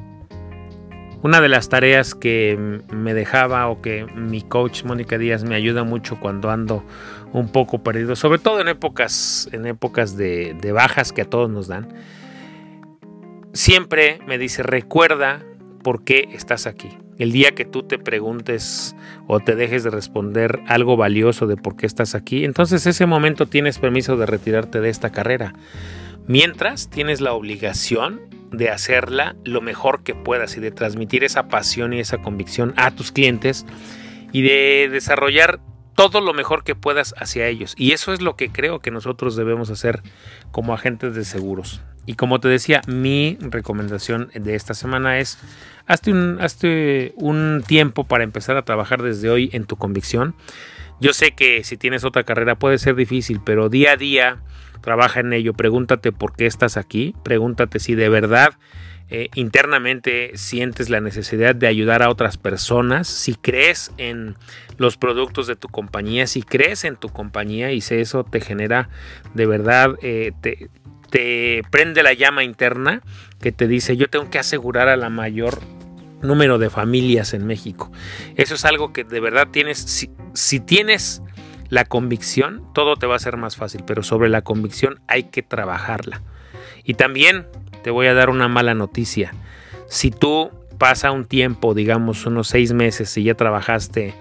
Una 1.23 1.41
de 1.41 1.49
las 1.49 1.69
tareas 1.69 2.13
que 2.13 2.81
me 2.91 3.13
dejaba 3.13 3.67
o 3.69 3.81
que 3.81 4.05
mi 4.15 4.41
coach 4.41 4.83
Mónica 4.83 5.17
Díaz 5.17 5.43
me 5.43 5.55
ayuda 5.55 5.83
mucho 5.83 6.19
cuando 6.19 6.51
ando 6.51 6.83
un 7.33 7.51
poco 7.51 7.81
perdido, 7.81 8.15
sobre 8.15 8.39
todo 8.39 8.61
en 8.61 8.67
épocas, 8.67 9.49
en 9.51 9.65
épocas 9.65 10.15
de, 10.15 10.55
de 10.61 10.71
bajas 10.71 11.11
que 11.11 11.23
a 11.23 11.25
todos 11.25 11.49
nos 11.49 11.67
dan, 11.67 11.87
siempre 13.53 14.19
me 14.27 14.37
dice, 14.37 14.61
recuerda 14.61 15.43
por 15.83 16.03
qué 16.03 16.29
estás 16.33 16.67
aquí. 16.67 16.89
El 17.17 17.31
día 17.31 17.55
que 17.55 17.65
tú 17.65 17.81
te 17.81 17.97
preguntes 17.97 18.95
o 19.25 19.39
te 19.39 19.55
dejes 19.55 19.83
de 19.83 19.89
responder 19.89 20.59
algo 20.67 20.97
valioso 20.97 21.47
de 21.47 21.57
por 21.57 21.75
qué 21.75 21.87
estás 21.87 22.13
aquí, 22.13 22.45
entonces 22.45 22.85
ese 22.85 23.07
momento 23.07 23.47
tienes 23.47 23.79
permiso 23.79 24.17
de 24.17 24.27
retirarte 24.27 24.81
de 24.81 24.89
esta 24.89 25.09
carrera. 25.09 25.55
Mientras 26.27 26.89
tienes 26.89 27.21
la 27.21 27.33
obligación 27.33 28.21
de 28.51 28.69
hacerla 28.69 29.35
lo 29.43 29.61
mejor 29.61 30.03
que 30.03 30.15
puedas 30.15 30.57
y 30.57 30.59
de 30.59 30.71
transmitir 30.71 31.23
esa 31.23 31.47
pasión 31.47 31.93
y 31.93 31.99
esa 31.99 32.19
convicción 32.19 32.73
a 32.77 32.91
tus 32.91 33.11
clientes 33.11 33.65
y 34.31 34.41
de 34.41 34.89
desarrollar 34.91 35.59
todo 35.95 36.21
lo 36.21 36.33
mejor 36.33 36.63
que 36.63 36.75
puedas 36.75 37.15
hacia 37.17 37.47
ellos. 37.47 37.73
Y 37.75 37.91
eso 37.91 38.13
es 38.13 38.21
lo 38.21 38.35
que 38.35 38.49
creo 38.51 38.79
que 38.79 38.91
nosotros 38.91 39.35
debemos 39.35 39.71
hacer 39.71 40.03
como 40.51 40.73
agentes 40.73 41.15
de 41.15 41.25
seguros. 41.25 41.81
Y 42.05 42.13
como 42.13 42.39
te 42.39 42.47
decía, 42.47 42.81
mi 42.87 43.37
recomendación 43.41 44.29
de 44.33 44.55
esta 44.55 44.75
semana 44.75 45.19
es, 45.19 45.39
hazte 45.87 46.11
un, 46.11 46.39
hazte 46.39 47.13
un 47.15 47.63
tiempo 47.65 48.05
para 48.05 48.23
empezar 48.23 48.57
a 48.57 48.61
trabajar 48.63 49.01
desde 49.01 49.29
hoy 49.29 49.49
en 49.53 49.65
tu 49.65 49.75
convicción. 49.75 50.35
Yo 51.01 51.13
sé 51.13 51.31
que 51.31 51.63
si 51.63 51.77
tienes 51.77 52.03
otra 52.03 52.23
carrera 52.23 52.55
puede 52.55 52.77
ser 52.77 52.95
difícil, 52.95 53.41
pero 53.43 53.67
día 53.67 53.93
a 53.93 53.97
día 53.97 54.37
trabaja 54.81 55.19
en 55.19 55.33
ello. 55.33 55.53
Pregúntate 55.53 56.11
por 56.11 56.35
qué 56.35 56.45
estás 56.45 56.77
aquí. 56.77 57.15
Pregúntate 57.23 57.79
si 57.79 57.95
de 57.95 58.09
verdad 58.09 58.53
eh, 59.09 59.29
internamente 59.35 60.31
sientes 60.35 60.89
la 60.89 60.99
necesidad 60.99 61.55
de 61.55 61.67
ayudar 61.67 62.03
a 62.03 62.09
otras 62.09 62.37
personas. 62.37 63.07
Si 63.07 63.35
crees 63.35 63.91
en 63.97 64.35
los 64.77 64.97
productos 64.97 65.47
de 65.47 65.55
tu 65.55 65.69
compañía, 65.69 66.27
si 66.27 66.41
crees 66.41 66.83
en 66.83 66.97
tu 66.97 67.09
compañía 67.09 67.71
y 67.71 67.81
si 67.81 67.95
eso 67.95 68.23
te 68.23 68.41
genera 68.41 68.89
de 69.33 69.45
verdad, 69.45 69.95
eh, 70.01 70.33
te, 70.41 70.69
te 71.09 71.61
prende 71.71 72.03
la 72.03 72.13
llama 72.13 72.43
interna 72.43 73.01
que 73.41 73.51
te 73.51 73.67
dice 73.67 73.95
yo 73.95 74.09
tengo 74.09 74.29
que 74.29 74.39
asegurar 74.39 74.89
a 74.89 74.97
la 74.97 75.09
mayor 75.09 75.61
número 76.21 76.57
de 76.57 76.69
familias 76.69 77.33
en 77.33 77.45
México. 77.45 77.91
Eso 78.35 78.55
es 78.55 78.65
algo 78.65 78.91
que 78.91 79.03
de 79.03 79.19
verdad 79.19 79.47
tienes, 79.51 79.77
si, 79.77 80.09
si, 80.33 80.59
tienes 80.59 81.21
la 81.69 81.85
convicción, 81.85 82.63
todo 82.73 82.95
te 82.95 83.07
va 83.07 83.15
a 83.15 83.19
ser 83.19 83.37
más 83.37 83.55
fácil, 83.55 83.83
pero 83.85 84.03
sobre 84.03 84.29
la 84.29 84.41
convicción 84.41 84.99
hay 85.07 85.23
que 85.23 85.43
trabajarla. 85.43 86.21
Y 86.83 86.93
también 86.93 87.47
te 87.83 87.91
voy 87.91 88.07
a 88.07 88.13
dar 88.13 88.29
una 88.29 88.47
mala 88.47 88.73
noticia. 88.73 89.33
Si 89.87 90.11
tú 90.11 90.51
pasa 90.77 91.11
un 91.11 91.25
tiempo, 91.25 91.73
digamos 91.73 92.25
unos 92.25 92.47
seis 92.47 92.73
meses, 92.73 93.15
y 93.17 93.23
ya 93.23 93.35
trabajaste 93.35 94.13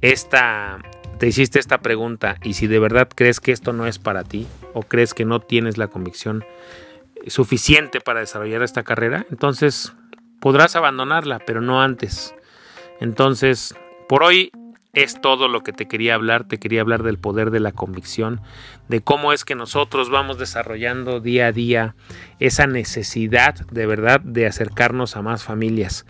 esta, 0.00 0.78
te 1.18 1.26
hiciste 1.26 1.58
esta 1.58 1.78
pregunta 1.78 2.36
y 2.42 2.54
si 2.54 2.66
de 2.66 2.78
verdad 2.78 3.08
crees 3.14 3.40
que 3.40 3.52
esto 3.52 3.72
no 3.72 3.86
es 3.86 3.98
para 3.98 4.24
ti 4.24 4.46
o 4.74 4.82
crees 4.82 5.14
que 5.14 5.24
no 5.24 5.40
tienes 5.40 5.78
la 5.78 5.88
convicción 5.88 6.44
suficiente 7.26 8.00
para 8.00 8.20
desarrollar 8.20 8.62
esta 8.62 8.82
carrera, 8.82 9.26
entonces 9.30 9.94
podrás 10.40 10.76
abandonarla, 10.76 11.38
pero 11.38 11.60
no 11.62 11.80
antes. 11.80 12.34
Entonces, 13.00 13.74
por 14.08 14.22
hoy 14.22 14.50
es 14.94 15.20
todo 15.20 15.48
lo 15.48 15.62
que 15.62 15.72
te 15.72 15.86
quería 15.86 16.14
hablar. 16.14 16.44
Te 16.46 16.58
quería 16.58 16.80
hablar 16.80 17.02
del 17.02 17.18
poder 17.18 17.50
de 17.50 17.60
la 17.60 17.72
convicción, 17.72 18.40
de 18.88 19.00
cómo 19.00 19.32
es 19.32 19.44
que 19.44 19.54
nosotros 19.54 20.10
vamos 20.10 20.38
desarrollando 20.38 21.20
día 21.20 21.48
a 21.48 21.52
día 21.52 21.94
esa 22.40 22.66
necesidad 22.66 23.54
de 23.70 23.86
verdad 23.86 24.20
de 24.20 24.46
acercarnos 24.46 25.16
a 25.16 25.22
más 25.22 25.44
familias 25.44 26.06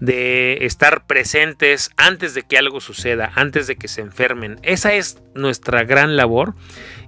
de 0.00 0.58
estar 0.66 1.06
presentes 1.06 1.90
antes 1.96 2.34
de 2.34 2.42
que 2.42 2.58
algo 2.58 2.80
suceda, 2.80 3.32
antes 3.34 3.66
de 3.66 3.76
que 3.76 3.88
se 3.88 4.02
enfermen. 4.02 4.58
Esa 4.62 4.94
es 4.94 5.22
nuestra 5.34 5.84
gran 5.84 6.16
labor 6.16 6.54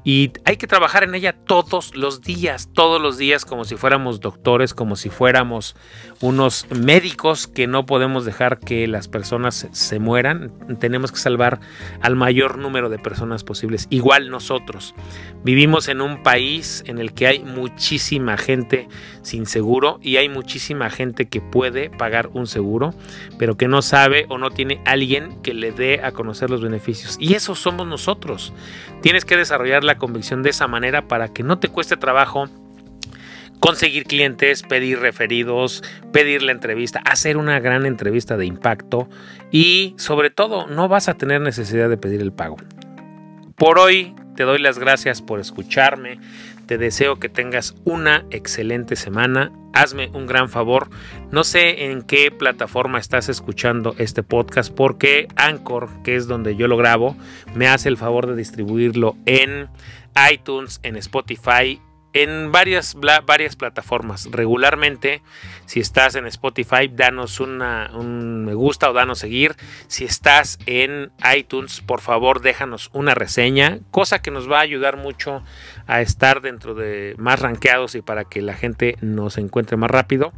y 0.04 0.32
hay 0.44 0.56
que 0.56 0.66
trabajar 0.66 1.04
en 1.04 1.14
ella 1.14 1.32
todos 1.32 1.94
los 1.94 2.22
días, 2.22 2.70
todos 2.72 3.00
los 3.00 3.18
días 3.18 3.44
como 3.44 3.64
si 3.64 3.76
fuéramos 3.76 4.20
doctores, 4.20 4.74
como 4.74 4.96
si 4.96 5.10
fuéramos 5.10 5.76
unos 6.20 6.66
médicos 6.70 7.46
que 7.46 7.66
no 7.66 7.86
podemos 7.86 8.24
dejar 8.24 8.58
que 8.58 8.86
las 8.86 9.08
personas 9.08 9.68
se 9.70 9.98
mueran. 9.98 10.52
Tenemos 10.78 11.12
que 11.12 11.18
salvar 11.18 11.60
al 12.00 12.16
mayor 12.16 12.58
número 12.58 12.88
de 12.88 12.98
personas 12.98 13.44
posibles. 13.44 13.86
Igual 13.90 14.30
nosotros 14.30 14.94
vivimos 15.44 15.88
en 15.88 16.00
un 16.00 16.22
país 16.22 16.82
en 16.86 16.98
el 16.98 17.12
que 17.12 17.26
hay 17.26 17.40
muchísima 17.40 18.36
gente 18.36 18.88
sin 19.28 19.46
seguro 19.46 20.00
y 20.02 20.16
hay 20.16 20.28
muchísima 20.28 20.90
gente 20.90 21.26
que 21.26 21.40
puede 21.40 21.90
pagar 21.90 22.30
un 22.32 22.46
seguro, 22.46 22.94
pero 23.38 23.56
que 23.56 23.68
no 23.68 23.82
sabe 23.82 24.26
o 24.28 24.38
no 24.38 24.50
tiene 24.50 24.80
alguien 24.84 25.40
que 25.42 25.54
le 25.54 25.70
dé 25.70 26.00
a 26.02 26.12
conocer 26.12 26.50
los 26.50 26.62
beneficios. 26.62 27.16
Y 27.20 27.34
eso 27.34 27.54
somos 27.54 27.86
nosotros. 27.86 28.52
Tienes 29.02 29.24
que 29.24 29.36
desarrollar 29.36 29.84
la 29.84 29.98
convicción 29.98 30.42
de 30.42 30.50
esa 30.50 30.66
manera 30.66 31.06
para 31.06 31.28
que 31.28 31.42
no 31.42 31.58
te 31.58 31.68
cueste 31.68 31.96
trabajo 31.96 32.48
conseguir 33.60 34.04
clientes, 34.04 34.62
pedir 34.62 35.00
referidos, 35.00 35.82
pedir 36.12 36.42
la 36.42 36.52
entrevista, 36.52 37.00
hacer 37.04 37.36
una 37.36 37.60
gran 37.60 37.86
entrevista 37.86 38.36
de 38.36 38.46
impacto 38.46 39.08
y 39.50 39.94
sobre 39.98 40.30
todo 40.30 40.66
no 40.66 40.88
vas 40.88 41.08
a 41.08 41.14
tener 41.14 41.40
necesidad 41.40 41.88
de 41.88 41.96
pedir 41.96 42.20
el 42.20 42.32
pago. 42.32 42.56
Por 43.56 43.78
hoy 43.78 44.14
te 44.36 44.44
doy 44.44 44.60
las 44.60 44.78
gracias 44.78 45.20
por 45.20 45.40
escucharme. 45.40 46.20
Te 46.68 46.76
deseo 46.76 47.18
que 47.18 47.30
tengas 47.30 47.74
una 47.84 48.26
excelente 48.30 48.94
semana. 48.94 49.50
Hazme 49.72 50.10
un 50.12 50.26
gran 50.26 50.50
favor. 50.50 50.90
No 51.30 51.42
sé 51.42 51.86
en 51.86 52.02
qué 52.02 52.30
plataforma 52.30 52.98
estás 52.98 53.30
escuchando 53.30 53.94
este 53.96 54.22
podcast 54.22 54.70
porque 54.70 55.28
Anchor, 55.34 55.88
que 56.02 56.14
es 56.14 56.26
donde 56.26 56.56
yo 56.56 56.68
lo 56.68 56.76
grabo, 56.76 57.16
me 57.54 57.68
hace 57.68 57.88
el 57.88 57.96
favor 57.96 58.26
de 58.26 58.36
distribuirlo 58.36 59.16
en 59.24 59.70
iTunes, 60.30 60.78
en 60.82 60.96
Spotify 60.96 61.80
en 62.12 62.52
varias, 62.52 62.96
varias 63.26 63.56
plataformas. 63.56 64.28
Regularmente, 64.30 65.22
si 65.66 65.80
estás 65.80 66.14
en 66.14 66.26
Spotify, 66.26 66.88
danos 66.90 67.40
una, 67.40 67.90
un 67.94 68.44
me 68.44 68.54
gusta 68.54 68.90
o 68.90 68.92
danos 68.92 69.18
seguir. 69.18 69.56
Si 69.86 70.04
estás 70.04 70.58
en 70.66 71.10
iTunes, 71.36 71.80
por 71.80 72.00
favor, 72.00 72.40
déjanos 72.40 72.90
una 72.92 73.14
reseña, 73.14 73.80
cosa 73.90 74.20
que 74.20 74.30
nos 74.30 74.50
va 74.50 74.58
a 74.58 74.62
ayudar 74.62 74.96
mucho 74.96 75.42
a 75.86 76.00
estar 76.00 76.40
dentro 76.40 76.74
de 76.74 77.14
más 77.18 77.40
rankeados 77.40 77.94
y 77.94 78.02
para 78.02 78.24
que 78.24 78.42
la 78.42 78.54
gente 78.54 78.96
nos 79.00 79.38
encuentre 79.38 79.76
más 79.76 79.90
rápido. 79.90 80.32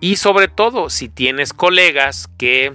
Y 0.00 0.16
sobre 0.16 0.48
todo, 0.48 0.88
si 0.88 1.08
tienes 1.08 1.52
colegas 1.52 2.28
que 2.38 2.74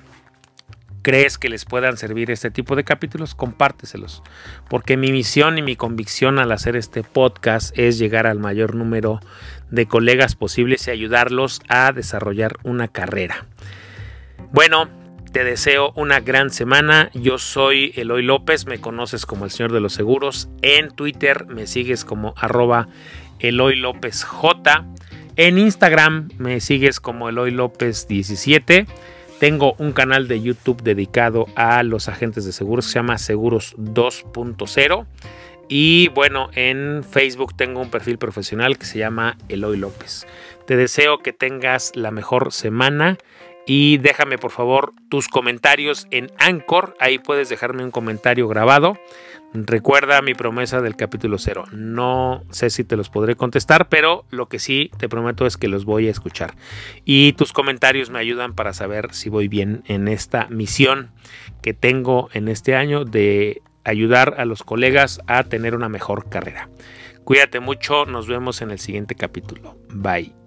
crees 1.06 1.38
que 1.38 1.50
les 1.50 1.66
puedan 1.66 1.98
servir 1.98 2.32
este 2.32 2.50
tipo 2.50 2.76
de 2.76 2.84
capítulos, 2.84 3.36
compárteselos. 3.36 4.24
Porque 4.68 4.98
mi 4.98 5.12
misión 5.12 5.60
y 5.60 5.62
mi 5.62 5.76
convicción 5.76 6.40
al 6.40 6.52
hacer 6.52 6.76
este 6.76 7.04
podcast 7.04 7.78
es 7.78 8.00
llegar 8.00 8.26
al 8.26 8.40
mayor 8.40 8.74
número 8.74 9.20
de 9.70 9.86
colegas 9.86 10.36
posibles 10.36 10.88
y 10.88 10.90
ayudarlos 10.90 11.62
a 11.70 11.92
desarrollar 11.92 12.58
una 12.64 12.88
carrera. 12.88 13.46
Bueno, 14.52 14.90
te 15.32 15.44
deseo 15.44 15.92
una 15.96 16.22
gran 16.22 16.50
semana. 16.50 17.12
Yo 17.14 17.38
soy 17.38 17.92
Eloy 17.96 18.24
López, 18.24 18.66
me 18.66 18.82
conoces 18.82 19.28
como 19.28 19.46
el 19.46 19.52
Señor 19.52 19.74
de 19.74 19.82
los 19.82 19.94
Seguros. 19.94 20.50
En 20.64 20.90
Twitter 20.90 21.46
me 21.46 21.68
sigues 21.68 22.04
como 22.04 22.34
arroba 22.36 22.88
Eloy 23.38 23.76
López 23.76 24.24
J. 24.24 24.88
En 25.36 25.60
Instagram 25.60 26.30
me 26.40 26.62
sigues 26.62 27.00
como 27.00 27.30
Eloy 27.30 27.52
López 27.52 28.08
17. 28.08 28.88
Tengo 29.40 29.76
un 29.80 29.92
canal 29.92 30.28
de 30.28 30.42
YouTube 30.42 30.82
dedicado 30.82 31.48
a 31.56 31.84
los 31.84 32.08
agentes 32.08 32.46
de 32.46 32.54
seguros, 32.54 32.86
se 32.86 32.94
llama 32.94 33.18
Seguros 33.18 33.76
2.0. 33.78 35.06
Y 35.68 36.10
bueno, 36.10 36.50
en 36.54 37.04
Facebook 37.04 37.56
tengo 37.58 37.82
un 37.82 37.90
perfil 37.90 38.18
profesional 38.18 38.78
que 38.78 38.86
se 38.86 39.00
llama 39.00 39.38
Eloy 39.50 39.78
López. 39.78 40.26
Te 40.68 40.78
deseo 40.78 41.20
que 41.20 41.34
tengas 41.34 41.96
la 41.96 42.12
mejor 42.12 42.54
semana 42.54 43.18
y 43.66 43.98
déjame 43.98 44.38
por 44.38 44.52
favor 44.52 44.94
tus 45.10 45.28
comentarios 45.28 46.08
en 46.12 46.32
Anchor. 46.38 46.96
Ahí 47.00 47.20
puedes 47.20 47.50
dejarme 47.50 47.84
un 47.84 47.92
comentario 47.92 48.48
grabado. 48.48 48.98
Recuerda 49.64 50.22
mi 50.22 50.34
promesa 50.34 50.82
del 50.82 50.96
capítulo 50.98 51.38
0. 51.38 51.66
No 51.72 52.44
sé 52.50 52.70
si 52.70 52.84
te 52.84 52.98
los 52.98 53.10
podré 53.10 53.36
contestar, 53.36 53.88
pero 53.88 54.26
lo 54.30 54.48
que 54.48 54.60
sí 54.60 54.92
te 54.98 55.08
prometo 55.08 55.46
es 55.46 55.56
que 55.56 55.70
los 55.70 55.86
voy 55.86 56.08
a 56.08 56.12
escuchar. 56.12 56.56
Y 57.06 57.34
tus 57.34 57.54
comentarios 57.54 58.10
me 58.10 58.20
ayudan 58.20 58.54
para 58.54 58.74
saber 58.74 59.14
si 59.14 59.30
voy 59.30 59.48
bien 59.48 59.84
en 59.88 60.08
esta 60.08 60.48
misión 60.50 61.12
que 61.62 61.74
tengo 61.74 62.30
en 62.34 62.50
este 62.50 62.76
año 62.76 63.06
de 63.06 63.62
ayudar 63.86 64.36
a 64.38 64.46
los 64.46 64.64
colegas 64.64 65.22
a 65.28 65.44
tener 65.44 65.76
una 65.76 65.88
mejor 65.88 66.30
carrera. 66.30 66.70
Cuídate 67.24 67.60
mucho, 67.60 68.06
nos 68.06 68.28
vemos 68.28 68.62
en 68.62 68.72
el 68.72 68.80
siguiente 68.80 69.16
capítulo. 69.16 69.78
Bye. 69.90 70.45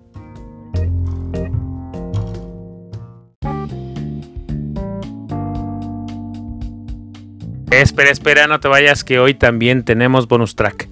Espera, 7.70 8.10
espera, 8.10 8.46
no 8.46 8.60
te 8.60 8.68
vayas 8.68 9.04
que 9.04 9.18
hoy 9.18 9.34
también 9.34 9.84
tenemos 9.84 10.26
bonus 10.26 10.56
track. 10.56 10.88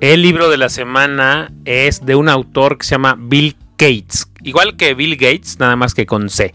El 0.00 0.22
libro 0.22 0.50
de 0.50 0.56
la 0.56 0.68
semana 0.68 1.52
es 1.64 2.04
de 2.04 2.16
un 2.16 2.28
autor 2.28 2.76
que 2.76 2.84
se 2.84 2.90
llama 2.90 3.16
Bill 3.16 3.56
Gates. 3.78 4.28
Igual 4.42 4.76
que 4.76 4.94
Bill 4.94 5.14
Gates, 5.14 5.60
nada 5.60 5.76
más 5.76 5.94
que 5.94 6.06
con 6.06 6.28
C. 6.28 6.52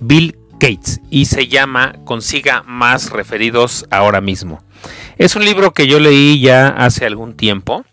Bill 0.00 0.36
Gates. 0.60 1.00
Y 1.10 1.24
se 1.24 1.48
llama 1.48 1.96
Consiga 2.04 2.62
más 2.62 3.10
referidos 3.10 3.84
ahora 3.90 4.20
mismo. 4.20 4.62
Es 5.18 5.34
un 5.34 5.44
libro 5.44 5.74
que 5.74 5.88
yo 5.88 5.98
leí 5.98 6.40
ya 6.40 6.68
hace 6.68 7.04
algún 7.04 7.34
tiempo. 7.34 7.84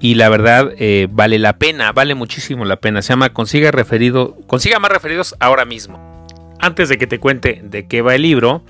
Y 0.00 0.14
la 0.16 0.28
verdad 0.28 0.72
eh, 0.78 1.06
vale 1.08 1.38
la 1.38 1.58
pena, 1.58 1.92
vale 1.92 2.16
muchísimo 2.16 2.64
la 2.64 2.76
pena. 2.76 3.02
Se 3.02 3.10
llama 3.10 3.32
Consiga, 3.32 3.70
referido, 3.70 4.36
Consiga 4.48 4.80
más 4.80 4.90
referidos 4.90 5.36
ahora 5.38 5.64
mismo. 5.64 6.26
Antes 6.58 6.88
de 6.88 6.98
que 6.98 7.06
te 7.06 7.20
cuente 7.20 7.60
de 7.62 7.86
qué 7.86 8.02
va 8.02 8.16
el 8.16 8.22
libro, 8.22 8.64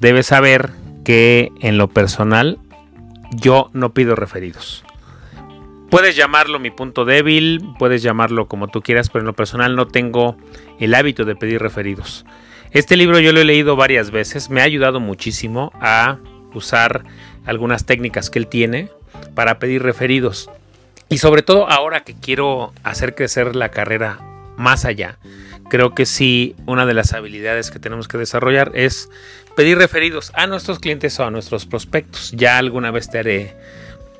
debes 0.00 0.26
saber 0.26 0.70
que 1.08 1.52
en 1.60 1.78
lo 1.78 1.88
personal 1.88 2.58
yo 3.30 3.70
no 3.72 3.94
pido 3.94 4.14
referidos. 4.14 4.84
Puedes 5.88 6.16
llamarlo 6.16 6.58
mi 6.58 6.70
punto 6.70 7.06
débil, 7.06 7.64
puedes 7.78 8.02
llamarlo 8.02 8.46
como 8.46 8.68
tú 8.68 8.82
quieras, 8.82 9.08
pero 9.08 9.20
en 9.22 9.26
lo 9.26 9.32
personal 9.32 9.74
no 9.74 9.88
tengo 9.88 10.36
el 10.78 10.94
hábito 10.94 11.24
de 11.24 11.34
pedir 11.34 11.62
referidos. 11.62 12.26
Este 12.72 12.94
libro 12.98 13.20
yo 13.20 13.32
lo 13.32 13.40
he 13.40 13.46
leído 13.46 13.74
varias 13.74 14.10
veces, 14.10 14.50
me 14.50 14.60
ha 14.60 14.64
ayudado 14.64 15.00
muchísimo 15.00 15.72
a 15.80 16.18
usar 16.52 17.04
algunas 17.46 17.86
técnicas 17.86 18.28
que 18.28 18.40
él 18.40 18.46
tiene 18.46 18.90
para 19.34 19.58
pedir 19.58 19.82
referidos. 19.82 20.50
Y 21.08 21.16
sobre 21.16 21.40
todo 21.40 21.70
ahora 21.70 22.00
que 22.00 22.16
quiero 22.20 22.74
hacer 22.84 23.14
crecer 23.14 23.56
la 23.56 23.70
carrera 23.70 24.18
más 24.58 24.84
allá, 24.84 25.16
creo 25.68 25.94
que 25.94 26.06
sí, 26.06 26.56
una 26.66 26.86
de 26.86 26.94
las 26.94 27.12
habilidades 27.12 27.70
que 27.70 27.78
tenemos 27.78 28.08
que 28.08 28.18
desarrollar 28.18 28.72
es 28.74 29.08
pedir 29.56 29.78
referidos 29.78 30.32
a 30.34 30.46
nuestros 30.46 30.78
clientes 30.78 31.18
o 31.20 31.24
a 31.24 31.30
nuestros 31.30 31.66
prospectos. 31.66 32.32
Ya 32.32 32.58
alguna 32.58 32.90
vez 32.90 33.10
te 33.10 33.18
haré 33.18 33.56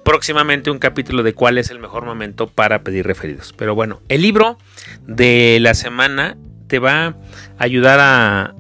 próximamente 0.05 0.71
un 0.71 0.79
capítulo 0.79 1.23
de 1.23 1.35
cuál 1.35 1.59
es 1.59 1.71
el 1.71 1.79
mejor 1.79 2.05
momento 2.05 2.49
para 2.49 2.83
pedir 2.83 3.07
referidos. 3.07 3.53
Pero 3.57 3.75
bueno, 3.75 4.01
el 4.09 4.23
libro 4.23 4.59
de 5.07 5.59
la 5.61 5.75
semana 5.75 6.37
te 6.67 6.79
va 6.79 7.07
a 7.07 7.15
ayudar 7.59 7.99
a, 8.01 8.55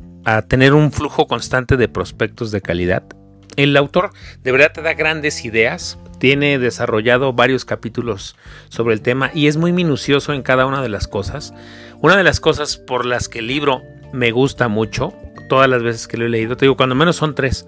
tener 0.46 0.74
un 0.74 0.92
flujo 0.92 1.26
constante 1.26 1.78
de 1.78 1.88
prospectos 1.88 2.50
de 2.50 2.60
calidad. 2.60 3.02
El 3.56 3.74
autor 3.78 4.10
de 4.42 4.52
verdad 4.52 4.72
te 4.74 4.82
da 4.82 4.92
grandes 4.92 5.42
ideas, 5.46 5.98
tiene 6.18 6.58
desarrollado 6.58 7.32
varios 7.32 7.64
capítulos 7.64 8.36
sobre 8.68 8.94
el 8.94 9.00
tema 9.00 9.30
y 9.34 9.46
es 9.46 9.56
muy 9.56 9.72
minucioso 9.72 10.32
en 10.32 10.42
cada 10.42 10.66
una 10.66 10.82
de 10.82 10.88
las 10.88 11.08
cosas. 11.08 11.54
Una 12.00 12.16
de 12.16 12.24
las 12.24 12.40
cosas 12.40 12.76
por 12.76 13.06
las 13.06 13.28
que 13.28 13.40
el 13.40 13.46
libro 13.46 13.82
me 14.12 14.30
gusta 14.30 14.68
mucho, 14.68 15.12
todas 15.48 15.68
las 15.68 15.82
veces 15.82 16.06
que 16.08 16.16
lo 16.16 16.26
he 16.26 16.28
leído, 16.28 16.56
te 16.56 16.66
digo, 16.66 16.76
cuando 16.76 16.94
menos 16.94 17.16
son 17.16 17.34
tres, 17.34 17.66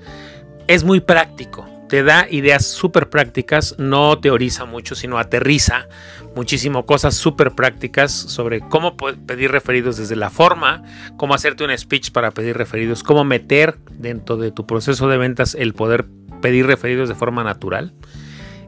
es 0.66 0.85
muy 0.85 1.00
práctico 1.00 1.66
te 1.90 2.04
da 2.04 2.28
ideas 2.30 2.66
súper 2.66 3.11
prácticas, 3.11 3.75
no 3.76 4.16
teoriza 4.21 4.64
mucho, 4.64 4.95
sino 4.95 5.19
aterriza 5.19 5.88
muchísimo 6.37 6.87
cosas 6.87 7.16
súper 7.16 7.50
prácticas 7.50 8.12
sobre 8.12 8.61
cómo 8.61 8.97
pedir 8.97 9.50
referidos 9.50 9.97
desde 9.97 10.14
la 10.14 10.30
forma, 10.30 10.85
cómo 11.16 11.35
hacerte 11.35 11.64
un 11.64 11.76
speech 11.76 12.12
para 12.12 12.30
pedir 12.30 12.57
referidos, 12.57 13.02
cómo 13.02 13.25
meter 13.25 13.76
dentro 13.90 14.37
de 14.37 14.52
tu 14.52 14.69
proceso 14.69 15.09
de 15.09 15.19
ventas 15.19 15.57
el 15.57 15.75
poder 15.75 16.07
pedir 16.40 16.64
referidos 16.64 17.09
de 17.09 17.16
forma 17.16 17.42
natural. 17.42 17.92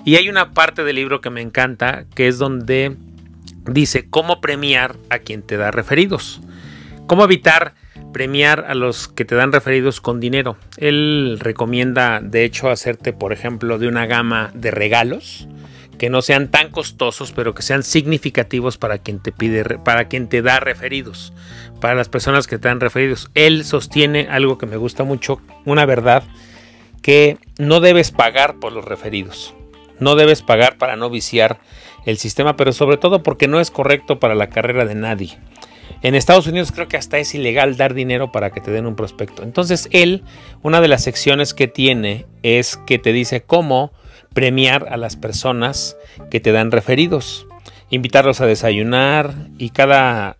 Y 0.05 0.17
hay 0.17 0.29
una 0.29 0.53
parte 0.53 0.83
del 0.85 0.97
libro 0.97 1.21
que 1.21 1.31
me 1.31 1.41
encanta, 1.41 2.05
que 2.15 2.27
es 2.27 2.39
donde 2.39 2.97
dice 3.65 4.09
cómo 4.11 4.41
premiar 4.41 4.97
a 5.11 5.21
quien 5.21 5.43
te 5.43 5.57
da 5.57 5.71
referidos, 5.71 6.41
cómo 7.07 7.25
evitar 7.25 7.75
premiar 8.13 8.67
a 8.69 8.75
los 8.75 9.09
que 9.09 9.25
te 9.25 9.35
dan 9.35 9.53
referidos 9.53 10.01
con 10.01 10.21
dinero. 10.21 10.57
Él 10.77 11.39
recomienda, 11.41 12.21
de 12.21 12.45
hecho, 12.45 12.69
hacerte, 12.69 13.13
por 13.13 13.33
ejemplo, 13.33 13.79
de 13.79 13.89
una 13.89 14.07
gama 14.07 14.51
de 14.55 14.71
regalos 14.71 15.49
que 15.99 16.11
no 16.11 16.21
sean 16.21 16.51
tan 16.51 16.71
costosos, 16.71 17.31
pero 17.31 17.55
que 17.55 17.63
sean 17.63 17.85
significativos 17.85 18.77
para 18.77 18.99
quien 18.99 19.21
te 19.21 19.31
pide, 19.31 19.79
para 19.79 20.09
quien 20.09 20.29
te 20.29 20.43
da 20.43 20.59
referidos, 20.59 21.33
para 21.81 21.95
las 21.95 22.09
personas 22.09 22.49
que 22.49 22.59
te 22.59 22.67
dan 22.67 22.81
referidos. 22.81 23.31
Él 23.35 23.65
sostiene 23.65 24.27
algo 24.29 24.59
que 24.59 24.67
me 24.67 24.77
gusta 24.77 25.05
mucho, 25.05 25.41
una 25.65 25.87
verdad 25.87 26.25
que 27.03 27.39
no 27.59 27.79
debes 27.81 28.11
pagar 28.11 28.59
por 28.59 28.73
los 28.73 28.85
referidos. 28.85 29.55
No 30.03 30.17
debes 30.17 30.43
pagar 30.43 30.79
para 30.79 30.97
no 30.97 31.11
viciar 31.11 31.61
el 32.05 32.19
sistema, 32.19 32.57
pero 32.57 32.73
sobre 32.73 32.97
todo 32.97 33.23
porque 33.23 33.49
no 33.49 33.61
es 33.61 33.71
correcto 33.71 34.19
para 34.19 34.35
la 34.35 34.49
carrera 34.49 34.85
de 34.85 34.95
nadie. 34.95 35.39
En 36.03 36.17
Estados 36.17 36.49
Unidos 36.49 36.73
creo 36.73 36.89
que 36.89 36.97
hasta 36.97 37.19
es 37.19 37.35
ilegal 37.35 37.77
dar 37.77 37.95
dinero 37.95 38.33
para 38.33 38.51
que 38.51 38.61
te 38.61 38.73
den 38.73 38.87
un 38.87 38.97
prospecto. 38.97 39.45
Entonces 39.45 39.89
él, 39.93 40.25
una 40.63 40.81
de 40.81 40.89
las 40.89 41.05
secciones 41.05 41.55
que 41.55 41.69
tiene 41.69 42.27
es 42.43 42.77
que 42.77 42.99
te 42.99 43.13
dice 43.13 43.43
cómo 43.43 43.93
premiar 44.35 44.89
a 44.91 44.97
las 44.97 45.17
personas 45.17 45.97
que 46.31 46.41
te 46.41 46.51
dan 46.51 46.73
referidos. 46.73 47.47
Invitarlos 47.91 48.41
a 48.41 48.47
desayunar 48.47 49.35
y 49.59 49.71
cada 49.71 50.37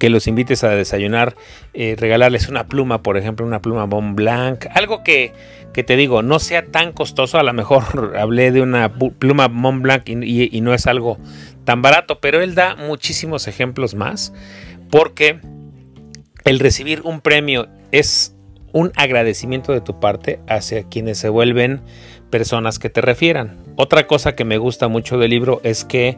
que 0.00 0.10
los 0.10 0.26
invites 0.26 0.64
a 0.64 0.70
desayunar, 0.70 1.36
eh, 1.74 1.94
regalarles 1.96 2.48
una 2.48 2.66
pluma, 2.66 3.02
por 3.02 3.16
ejemplo, 3.16 3.46
una 3.46 3.62
pluma 3.62 3.84
Bon 3.84 4.16
Blanc, 4.16 4.66
algo 4.74 5.04
que, 5.04 5.32
que, 5.72 5.84
te 5.84 5.96
digo, 5.96 6.22
no 6.22 6.40
sea 6.40 6.66
tan 6.66 6.92
costoso, 6.92 7.38
a 7.38 7.44
lo 7.44 7.52
mejor 7.52 8.14
hablé 8.18 8.50
de 8.50 8.62
una 8.62 8.92
pluma 8.92 9.46
Mont 9.46 9.82
Blanc 9.82 10.08
y, 10.08 10.56
y 10.56 10.60
no 10.62 10.74
es 10.74 10.88
algo 10.88 11.18
tan 11.64 11.82
barato, 11.82 12.18
pero 12.18 12.40
él 12.40 12.56
da 12.56 12.74
muchísimos 12.74 13.46
ejemplos 13.46 13.94
más 13.94 14.32
porque 14.90 15.38
el 16.44 16.58
recibir 16.58 17.02
un 17.04 17.20
premio 17.20 17.68
es 17.92 18.34
un 18.72 18.92
agradecimiento 18.96 19.72
de 19.72 19.80
tu 19.80 20.00
parte 20.00 20.40
hacia 20.48 20.84
quienes 20.84 21.18
se 21.18 21.28
vuelven 21.28 21.82
personas 22.30 22.78
que 22.78 22.88
te 22.88 23.00
refieran. 23.00 23.58
Otra 23.76 24.06
cosa 24.06 24.34
que 24.34 24.44
me 24.44 24.58
gusta 24.58 24.88
mucho 24.88 25.18
del 25.18 25.30
libro 25.30 25.60
es 25.62 25.84
que 25.84 26.16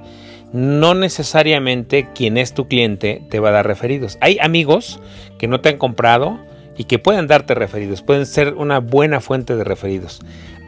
no 0.53 0.95
necesariamente 0.95 2.09
quien 2.15 2.37
es 2.37 2.55
tu 2.55 2.69
cliente 2.69 3.23
te 3.31 3.41
va 3.41 3.49
a 3.51 3.53
dar 3.53 3.67
referidos. 3.67 4.19
Hay 4.21 4.39
amigos 4.41 5.01
que 5.39 5.49
no 5.49 5.61
te 5.61 5.71
han 5.71 5.79
comprado 5.79 6.39
y 6.77 6.85
que 6.85 6.99
pueden 6.99 7.27
darte 7.27 7.55
referidos, 7.55 8.03
pueden 8.03 8.27
ser 8.27 8.55
una 8.55 8.79
buena 8.79 9.21
fuente 9.21 9.57
de 9.57 9.65
referidos. 9.65 10.21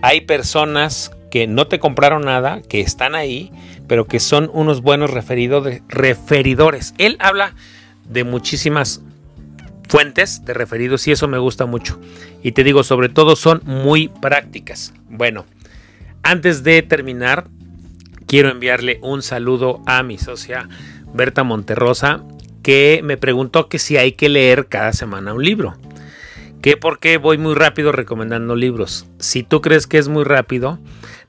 Hay 0.03 0.23
personas 0.23 1.11
que 1.31 1.47
no 1.47 1.67
te 1.67 1.79
compraron 1.81 2.23
nada, 2.23 2.63
que 2.63 2.81
están 2.81 3.15
ahí, 3.15 3.51
pero 3.89 4.07
que 4.07 4.21
son 4.21 4.51
unos 4.53 4.83
buenos 4.83 5.11
referidores. 5.11 6.95
Él 6.99 7.17
habla 7.21 7.55
de 8.09 8.25
muchísimas 8.25 9.03
fuentes 9.89 10.45
de 10.45 10.55
referidos 10.55 11.07
y 11.09 11.13
eso 11.13 11.29
me 11.29 11.39
gusta 11.39 11.67
mucho. 11.67 11.99
Y 12.43 12.53
te 12.53 12.65
digo, 12.65 12.85
sobre 12.85 13.09
todo 13.09 13.37
son 13.37 13.63
muy 13.65 14.09
prácticas. 14.09 14.95
Bueno, 15.09 15.45
antes 16.23 16.63
de 16.65 16.83
terminar, 16.83 17.49
quiero 18.35 18.51
enviarle 18.51 18.99
un 19.01 19.23
saludo 19.23 19.81
a 19.87 20.03
mi 20.03 20.19
socia 20.19 20.69
Berta 21.15 21.45
Monterrosa, 21.45 22.25
que 22.65 23.01
me 23.05 23.17
preguntó 23.17 23.69
que 23.69 23.79
si 23.79 23.97
hay 23.97 24.11
que 24.11 24.29
leer 24.29 24.67
cada 24.67 24.93
semana 24.93 25.35
un 25.35 25.45
libro. 25.45 25.77
Que 26.61 26.77
porque 26.77 27.17
voy 27.19 27.39
muy 27.39 27.55
rápido 27.55 27.93
recomendando 27.93 28.57
libros. 28.57 29.07
Si 29.21 29.45
tú 29.45 29.61
crees 29.61 29.87
que 29.87 29.99
es 29.99 30.09
muy 30.09 30.25
rápido, 30.25 30.81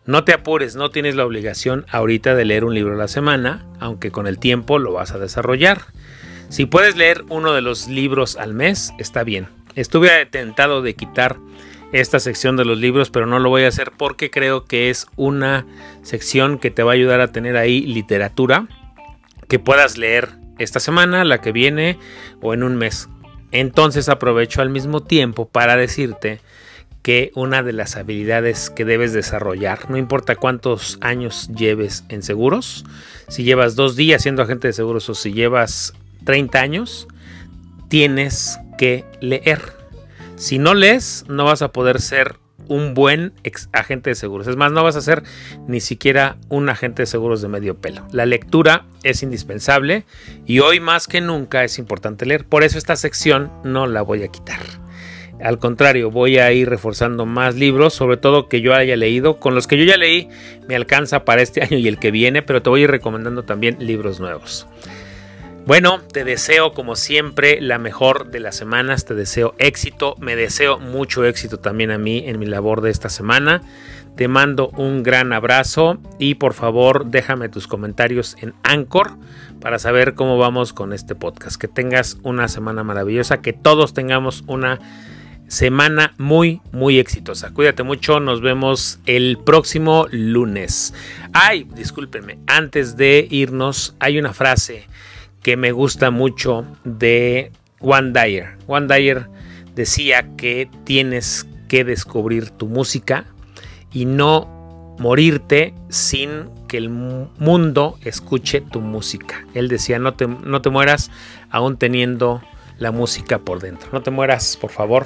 no 0.07 0.23
te 0.23 0.33
apures, 0.33 0.75
no 0.75 0.89
tienes 0.89 1.13
la 1.13 1.27
obligación 1.27 1.85
ahorita 1.91 2.33
de 2.33 2.45
leer 2.45 2.65
un 2.65 2.73
libro 2.73 2.95
a 2.95 2.97
la 2.97 3.07
semana, 3.07 3.67
aunque 3.79 4.09
con 4.09 4.25
el 4.25 4.39
tiempo 4.39 4.79
lo 4.79 4.93
vas 4.93 5.11
a 5.11 5.19
desarrollar. 5.19 5.81
Si 6.49 6.65
puedes 6.65 6.95
leer 6.95 7.23
uno 7.29 7.53
de 7.53 7.61
los 7.61 7.87
libros 7.87 8.35
al 8.35 8.55
mes, 8.55 8.93
está 8.97 9.23
bien. 9.23 9.47
Estuve 9.75 10.25
tentado 10.25 10.81
de 10.81 10.95
quitar 10.95 11.37
esta 11.91 12.19
sección 12.19 12.57
de 12.57 12.65
los 12.65 12.77
libros, 12.77 13.09
pero 13.09 13.25
no 13.25 13.39
lo 13.39 13.49
voy 13.49 13.63
a 13.63 13.67
hacer 13.67 13.91
porque 13.95 14.29
creo 14.29 14.65
que 14.65 14.89
es 14.89 15.07
una 15.15 15.65
sección 16.01 16.57
que 16.57 16.71
te 16.71 16.83
va 16.83 16.91
a 16.91 16.95
ayudar 16.95 17.21
a 17.21 17.31
tener 17.31 17.57
ahí 17.57 17.81
literatura 17.81 18.67
que 19.47 19.59
puedas 19.59 19.97
leer 19.97 20.29
esta 20.57 20.79
semana, 20.79 21.23
la 21.23 21.41
que 21.41 21.51
viene 21.51 21.97
o 22.41 22.53
en 22.53 22.63
un 22.63 22.75
mes. 22.75 23.09
Entonces 23.51 24.09
aprovecho 24.09 24.61
al 24.61 24.69
mismo 24.69 25.01
tiempo 25.01 25.47
para 25.47 25.77
decirte 25.77 26.41
que 27.01 27.31
una 27.35 27.61
de 27.61 27.71
las 27.71 27.97
habilidades 27.97 28.71
que 28.71 28.83
debes 28.83 29.13
desarrollar, 29.13 29.91
no 29.91 29.97
importa 29.97 30.35
cuántos 30.35 30.97
años 31.01 31.49
lleves 31.55 32.03
en 32.09 32.23
seguros, 32.23 32.83
si 33.27 33.43
llevas 33.43 33.75
dos 33.75 33.95
días 33.95 34.23
siendo 34.23 34.41
agente 34.41 34.67
de 34.67 34.73
seguros 34.73 35.07
o 35.09 35.13
si 35.13 35.31
llevas 35.31 35.93
30 36.23 36.59
años, 36.59 37.07
tienes 37.89 38.57
que 38.79 39.05
leer. 39.21 39.74
Si 40.35 40.59
no 40.59 40.73
lees, 40.73 41.25
no 41.29 41.45
vas 41.45 41.61
a 41.61 41.71
poder 41.71 42.01
ser 42.01 42.35
un 42.67 42.93
buen 42.93 43.33
agente 43.71 44.09
de 44.09 44.15
seguros. 44.15 44.47
Es 44.47 44.55
más, 44.55 44.71
no 44.71 44.83
vas 44.83 44.95
a 44.95 45.01
ser 45.01 45.23
ni 45.67 45.79
siquiera 45.79 46.37
un 46.49 46.69
agente 46.69 47.03
de 47.03 47.05
seguros 47.07 47.41
de 47.41 47.47
medio 47.47 47.75
pelo. 47.75 48.05
La 48.11 48.25
lectura 48.25 48.85
es 49.03 49.23
indispensable 49.23 50.05
y 50.45 50.59
hoy 50.59 50.79
más 50.79 51.07
que 51.07 51.21
nunca 51.21 51.63
es 51.63 51.79
importante 51.79 52.25
leer. 52.25 52.45
Por 52.45 52.63
eso 52.63 52.77
esta 52.77 52.95
sección 52.95 53.51
no 53.63 53.87
la 53.87 54.01
voy 54.01 54.23
a 54.23 54.27
quitar. 54.27 54.59
Al 55.41 55.59
contrario, 55.59 56.11
voy 56.11 56.37
a 56.37 56.51
ir 56.53 56.69
reforzando 56.69 57.25
más 57.25 57.55
libros, 57.55 57.93
sobre 57.93 58.17
todo 58.17 58.47
que 58.47 58.61
yo 58.61 58.73
haya 58.73 58.95
leído. 58.95 59.39
Con 59.39 59.53
los 59.53 59.67
que 59.67 59.77
yo 59.77 59.83
ya 59.83 59.97
leí 59.97 60.29
me 60.67 60.75
alcanza 60.75 61.25
para 61.25 61.41
este 61.41 61.61
año 61.63 61.77
y 61.77 61.87
el 61.87 61.99
que 61.99 62.11
viene, 62.11 62.41
pero 62.41 62.61
te 62.61 62.69
voy 62.69 62.81
a 62.81 62.83
ir 62.85 62.91
recomendando 62.91 63.43
también 63.43 63.77
libros 63.79 64.19
nuevos. 64.19 64.67
Bueno, 65.65 65.99
te 65.99 66.23
deseo 66.23 66.73
como 66.73 66.95
siempre 66.95 67.59
la 67.59 67.79
mejor 67.79 68.29
de 68.29 68.39
las 68.39 68.55
semanas, 68.55 69.05
te 69.05 69.15
deseo 69.15 69.55
éxito, 69.57 70.15
me 70.19 70.35
deseo 70.35 70.77
mucho 70.77 71.25
éxito 71.25 71.57
también 71.57 71.89
a 71.89 71.97
mí 71.97 72.21
en 72.27 72.37
mi 72.37 72.45
labor 72.45 72.81
de 72.81 72.91
esta 72.91 73.09
semana. 73.09 73.63
Te 74.15 74.27
mando 74.27 74.69
un 74.69 75.01
gran 75.01 75.33
abrazo 75.33 75.97
y 76.19 76.35
por 76.35 76.53
favor 76.53 77.07
déjame 77.07 77.49
tus 77.49 77.65
comentarios 77.65 78.37
en 78.41 78.53
Anchor 78.61 79.17
para 79.59 79.79
saber 79.79 80.13
cómo 80.13 80.37
vamos 80.37 80.71
con 80.71 80.93
este 80.93 81.15
podcast. 81.15 81.59
Que 81.59 81.67
tengas 81.67 82.19
una 82.21 82.47
semana 82.47 82.83
maravillosa, 82.83 83.41
que 83.41 83.51
todos 83.51 83.95
tengamos 83.95 84.43
una 84.45 84.79
semana 85.47 86.13
muy, 86.19 86.61
muy 86.73 86.99
exitosa. 86.99 87.51
Cuídate 87.55 87.81
mucho, 87.81 88.19
nos 88.19 88.39
vemos 88.39 88.99
el 89.07 89.39
próximo 89.43 90.05
lunes. 90.11 90.93
Ay, 91.33 91.67
discúlpenme, 91.75 92.37
antes 92.45 92.97
de 92.97 93.27
irnos 93.31 93.95
hay 93.99 94.19
una 94.19 94.31
frase 94.31 94.85
que 95.45 95.57
me 95.57 95.71
gusta 95.71 96.09
mucho 96.09 96.65
de 96.85 97.51
One 97.79 98.19
Dyer. 98.19 98.57
One 98.65 98.87
Dyer 98.87 99.27
decía 99.75 100.35
que 100.37 100.67
tienes 100.85 101.45
que 101.67 101.83
descubrir 101.83 102.49
tu 102.49 102.65
música 102.65 103.25
y 103.91 104.05
no 104.05 104.95
morirte 104.97 105.75
sin 105.89 106.49
que 106.67 106.77
el 106.77 106.89
mundo 106.89 107.99
escuche 108.01 108.61
tu 108.61 108.81
música. 108.81 109.45
Él 109.53 109.67
decía, 109.67 109.99
no 109.99 110.15
te, 110.15 110.25
no 110.25 110.63
te 110.63 110.71
mueras 110.71 111.11
aún 111.51 111.77
teniendo 111.77 112.41
la 112.79 112.91
música 112.91 113.37
por 113.37 113.59
dentro. 113.59 113.89
No 113.93 114.01
te 114.01 114.09
mueras, 114.09 114.57
por 114.57 114.71
favor, 114.71 115.05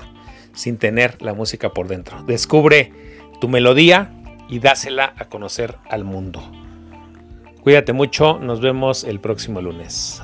sin 0.53 0.77
tener 0.77 1.21
la 1.21 1.33
música 1.33 1.73
por 1.73 1.89
dentro. 1.89 2.23
Descubre 2.23 2.93
tu 3.41 3.49
melodía 3.49 4.13
y 4.47 4.59
dásela 4.59 5.13
a 5.17 5.25
conocer 5.25 5.75
al 5.89 6.05
mundo. 6.05 6.49
Cuídate 7.61 7.91
mucho, 7.91 8.39
nos 8.39 8.61
vemos 8.61 9.03
el 9.03 9.19
próximo 9.19 9.61
lunes. 9.61 10.23